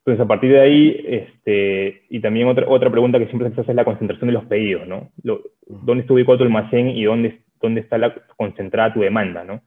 entonces, 0.05 0.25
a 0.25 0.27
partir 0.27 0.51
de 0.51 0.59
ahí, 0.59 1.05
este, 1.07 2.01
y 2.09 2.19
también 2.19 2.49
otra, 2.49 2.67
otra 2.67 2.91
pregunta 2.91 3.19
que 3.19 3.27
siempre 3.27 3.49
se 3.51 3.61
hace 3.61 3.71
es 3.71 3.75
la 3.75 3.85
concentración 3.85 4.27
de 4.27 4.33
los 4.33 4.43
pedidos, 4.45 4.85
¿no? 4.85 5.11
¿Dónde 5.65 6.01
está 6.01 6.13
ubicado 6.13 6.39
tu 6.39 6.43
almacén 6.43 6.89
y 6.89 7.05
dónde, 7.05 7.39
dónde 7.61 7.79
está 7.79 7.97
la, 7.97 8.13
concentrada 8.35 8.93
tu 8.93 8.99
demanda, 8.99 9.45
¿no? 9.45 9.61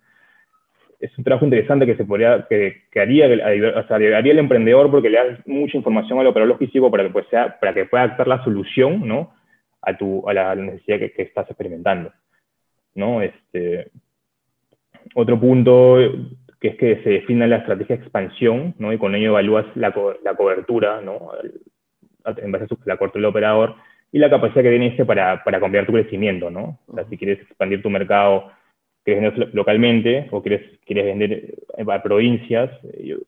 Es 1.01 1.17
un 1.17 1.25
trabajo 1.25 1.47
interesante 1.47 1.87
que 1.87 1.97
se 1.97 2.05
podría, 2.05 2.47
que, 2.51 2.83
que 2.91 3.01
haría, 3.01 3.29
o 3.79 3.87
sea, 3.87 3.97
haría 3.97 4.33
el 4.33 4.39
emprendedor 4.39 4.91
porque 4.91 5.09
le 5.09 5.17
da 5.17 5.39
mucha 5.47 5.79
información 5.79 6.19
al 6.19 6.27
operador 6.27 6.51
logístico 6.51 6.91
para 6.91 7.05
que, 7.05 7.11
pues, 7.11 7.27
sea, 7.29 7.59
para 7.59 7.73
que 7.73 7.87
pueda 7.87 8.05
adaptar 8.05 8.29
la 8.29 8.45
solución, 8.45 9.09
¿no? 9.09 9.33
A, 9.81 9.97
tu, 9.97 10.29
a 10.29 10.35
la 10.35 10.55
necesidad 10.55 10.99
que, 10.99 11.13
que 11.13 11.23
estás 11.23 11.49
experimentando, 11.49 12.13
¿no? 12.95 13.23
Este, 13.23 13.91
otro 15.15 15.41
punto 15.41 15.99
que 16.61 16.69
es 16.69 16.77
que 16.77 17.03
se 17.03 17.11
defina 17.11 17.47
la 17.47 17.57
estrategia 17.57 17.97
de 17.97 18.03
expansión, 18.03 18.75
¿no? 18.79 18.93
y 18.93 18.99
con 18.99 19.15
ello 19.15 19.29
evalúas 19.29 19.67
la, 19.75 19.95
la 20.25 20.35
cobertura, 20.35 21.01
¿no? 21.01 21.31
en 22.25 22.53
base 22.53 22.65
a 22.65 22.69
la 22.85 22.97
cobertura 22.97 23.23
del 23.23 23.31
operador, 23.31 23.75
y 24.13 24.19
la 24.19 24.31
capacidad 24.31 24.63
que 24.63 24.71
tiene 24.71 24.89
este 24.89 25.05
para, 25.05 25.43
para 25.45 25.61
cambiar 25.61 25.87
tu 25.87 25.93
crecimiento, 25.93 26.51
¿no? 26.51 26.79
O 26.87 26.95
sea, 26.95 27.05
si 27.09 27.19
quieres 27.19 27.41
expandir 27.41 27.83
tu 27.83 27.91
mercado, 27.91 28.51
quieres 29.05 29.23
vender 29.23 29.55
localmente 29.55 30.29
o 30.31 30.43
quieres, 30.43 30.63
quieres 30.85 31.05
vender 31.05 31.55
a 31.79 32.03
provincias, 32.03 32.71
eh, 32.95 33.19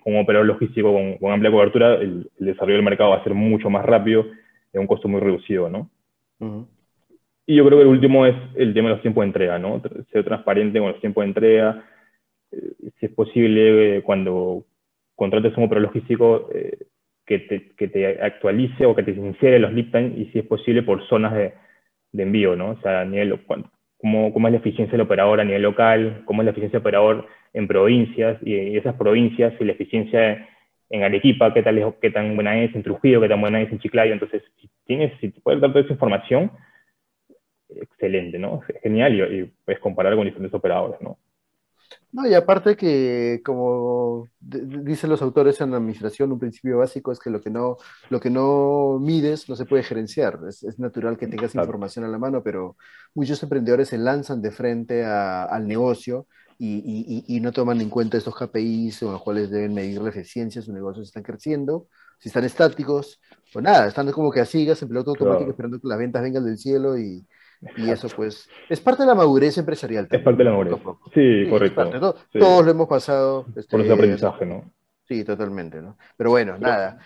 como 0.00 0.20
operador 0.20 0.46
logístico 0.46 0.92
con, 0.92 1.32
amplia 1.32 1.50
cobertura, 1.50 1.94
el, 1.94 2.28
desarrollo 2.38 2.76
del 2.76 2.84
mercado 2.84 3.10
va 3.10 3.18
a 3.18 3.24
ser 3.24 3.34
mucho 3.34 3.70
más 3.70 3.84
rápido 3.84 4.26
y 4.72 4.78
a 4.78 4.80
un 4.80 4.86
costo 4.86 5.08
muy 5.08 5.20
reducido, 5.20 5.68
¿no? 5.68 5.88
Y 7.46 7.56
yo 7.56 7.64
creo 7.64 7.78
que 7.78 7.82
el 7.82 7.90
último 7.90 8.26
es 8.26 8.34
el 8.56 8.74
tema 8.74 8.88
de 8.88 8.94
los 8.94 9.02
tiempos 9.02 9.22
de 9.22 9.26
entrega, 9.26 9.58
¿no? 9.58 9.80
Ser 10.10 10.24
transparente 10.24 10.80
con 10.80 10.88
los 10.88 11.00
tiempos 11.00 11.22
de 11.22 11.28
entrega, 11.28 11.84
si 12.98 13.06
es 13.06 13.12
posible, 13.12 13.96
eh, 13.96 14.02
cuando 14.02 14.64
contrates 15.14 15.56
un 15.56 15.64
operador 15.64 15.88
logístico, 15.88 16.48
eh, 16.54 16.78
que, 17.26 17.38
te, 17.38 17.88
te, 17.88 18.22
actualice 18.22 18.84
o 18.84 18.94
que 18.94 19.02
te 19.02 19.12
insere 19.12 19.58
los 19.58 19.72
lead 19.72 20.12
y 20.16 20.26
si 20.26 20.40
es 20.40 20.46
posible 20.46 20.82
por 20.82 21.06
zonas 21.08 21.32
de, 21.34 21.52
envío, 22.12 22.56
¿no? 22.56 22.70
O 22.70 22.80
sea, 22.80 23.00
a 23.00 23.04
nivel, 23.04 23.40
cómo, 23.98 24.32
cómo, 24.32 24.48
es 24.48 24.52
la 24.52 24.58
eficiencia 24.58 24.92
del 24.92 25.06
operador 25.06 25.40
a 25.40 25.44
nivel 25.44 25.62
local, 25.62 26.22
cómo 26.26 26.42
es 26.42 26.46
la 26.46 26.50
eficiencia 26.50 26.78
del 26.78 26.82
operador 26.82 27.26
en 27.54 27.68
provincias 27.68 28.38
y, 28.42 28.76
esas 28.76 28.96
provincias 28.96 29.54
y 29.60 29.64
la 29.64 29.72
eficiencia 29.72 30.48
en 30.90 31.04
Arequipa, 31.04 31.54
qué, 31.54 31.62
tal 31.62 31.94
qué 32.02 32.10
tan 32.10 32.34
buena 32.34 32.62
es 32.62 32.74
en 32.74 32.82
Trujillo, 32.82 33.20
qué 33.20 33.28
tan 33.28 33.40
buena 33.40 33.62
es 33.62 33.72
en 33.72 33.78
Chiclayo. 33.78 34.12
Entonces, 34.12 34.42
si 34.60 34.68
tienes, 34.84 35.12
si 35.20 35.28
puedes 35.28 35.60
dar 35.60 35.70
toda 35.70 35.84
esa 35.84 35.94
información, 35.94 36.50
excelente, 37.70 38.38
¿no? 38.38 38.60
Genial 38.82 39.14
y, 39.14 39.40
y 39.40 39.52
puedes 39.64 39.80
comparar 39.80 40.14
con 40.16 40.26
diferentes 40.26 40.54
operadores, 40.54 41.00
¿no? 41.00 41.16
No, 42.12 42.26
y 42.28 42.34
aparte 42.34 42.76
que, 42.76 43.40
como 43.42 44.28
dicen 44.38 45.08
los 45.08 45.22
autores 45.22 45.58
en 45.62 45.70
la 45.70 45.78
administración, 45.78 46.30
un 46.30 46.38
principio 46.38 46.76
básico 46.78 47.10
es 47.10 47.18
que 47.18 47.30
lo 47.30 47.40
que 47.40 47.48
no, 47.48 47.78
lo 48.10 48.20
que 48.20 48.28
no 48.28 48.98
mides 49.00 49.48
no 49.48 49.56
se 49.56 49.64
puede 49.64 49.82
gerenciar. 49.82 50.38
Es, 50.46 50.78
natural 50.78 51.16
que 51.16 51.26
tengas 51.26 51.54
información 51.54 52.04
a 52.04 52.08
la 52.08 52.18
mano, 52.18 52.42
pero 52.42 52.76
muchos 53.14 53.42
emprendedores 53.42 53.88
se 53.88 53.96
lanzan 53.96 54.42
de 54.42 54.50
frente 54.50 55.06
al 55.06 55.66
negocio 55.66 56.26
y, 56.58 57.24
y, 57.26 57.40
no 57.40 57.50
toman 57.50 57.80
en 57.80 57.88
cuenta 57.88 58.18
estos 58.18 58.36
KPIs 58.36 59.00
con 59.00 59.12
los 59.12 59.22
cuales 59.22 59.50
deben 59.50 59.72
medir 59.72 60.02
la 60.02 60.10
eficiencia, 60.10 60.60
sus 60.60 60.74
negocios 60.74 61.08
están 61.08 61.22
creciendo, 61.22 61.88
si 62.18 62.28
están 62.28 62.44
estáticos, 62.44 63.20
o 63.54 63.60
nada, 63.62 63.88
están 63.88 64.12
como 64.12 64.30
que 64.30 64.40
así, 64.40 64.68
en 64.68 64.88
piloto 64.88 65.12
automático, 65.12 65.50
esperando 65.50 65.80
que 65.80 65.88
las 65.88 65.98
ventas 65.98 66.22
vengan 66.22 66.44
del 66.44 66.58
cielo 66.58 66.98
y, 66.98 67.26
y 67.76 67.90
eso 67.90 68.08
pues 68.14 68.48
es 68.68 68.80
parte 68.80 69.02
de 69.02 69.08
la 69.08 69.14
madurez 69.14 69.56
empresarial. 69.58 70.08
Es 70.10 70.20
parte 70.20 70.38
de 70.38 70.44
la 70.44 70.50
madurez. 70.50 70.74
Sí, 71.14 71.46
correcto. 71.48 72.14
Todos 72.32 72.64
lo 72.64 72.70
hemos 72.70 72.88
pasado. 72.88 73.46
Este, 73.54 73.70
Por 73.70 73.80
ese 73.80 73.92
aprendizaje, 73.92 74.46
¿no? 74.46 74.72
Sí, 75.04 75.24
totalmente, 75.24 75.82
¿no? 75.82 75.98
Pero 76.16 76.30
bueno, 76.30 76.56
nada. 76.58 76.98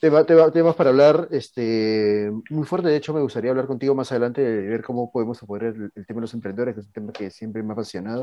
temas 0.00 0.76
para 0.76 0.90
hablar 0.90 1.28
este, 1.30 2.30
muy 2.50 2.64
fuerte. 2.64 2.88
De 2.88 2.96
hecho, 2.96 3.12
me 3.12 3.20
gustaría 3.20 3.50
hablar 3.50 3.66
contigo 3.66 3.94
más 3.94 4.12
adelante 4.12 4.42
de 4.42 4.68
ver 4.68 4.82
cómo 4.82 5.10
podemos 5.10 5.42
apoyar 5.42 5.74
el, 5.74 6.06
tema 6.06 6.18
de 6.18 6.20
los 6.20 6.34
emprendedores, 6.34 6.74
que 6.74 6.80
es 6.80 6.86
un 6.86 6.92
tema 6.92 7.12
que 7.12 7.30
siempre 7.30 7.62
me 7.62 7.70
ha 7.70 7.72
apasionado. 7.72 8.22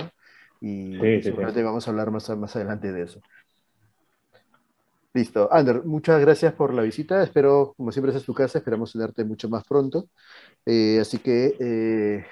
Y 0.62 0.98
seguramente 1.22 1.64
vamos 1.64 1.88
a 1.88 1.92
hablar 1.92 2.12
más, 2.12 2.30
más 2.38 2.56
adelante 2.56 2.92
de 2.92 3.04
eso. 3.04 3.20
Listo. 5.16 5.48
Ander, 5.50 5.86
muchas 5.86 6.20
gracias 6.20 6.54
por 6.54 6.74
la 6.74 6.82
visita. 6.82 7.24
Espero, 7.24 7.74
como 7.78 7.90
siempre 7.94 8.14
es 8.14 8.24
tu 8.26 8.34
casa, 8.34 8.58
esperamos 8.58 8.92
tenerte 8.92 9.24
mucho 9.24 9.48
más 9.48 9.64
pronto. 9.64 10.10
Eh, 10.66 11.00
así 11.00 11.20
que 11.20 11.56
eh, 11.60 12.26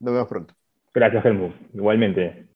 nos 0.00 0.14
vemos 0.14 0.28
pronto. 0.28 0.54
Gracias, 0.94 1.24
Helmut. 1.24 1.54
Igualmente. 1.74 2.46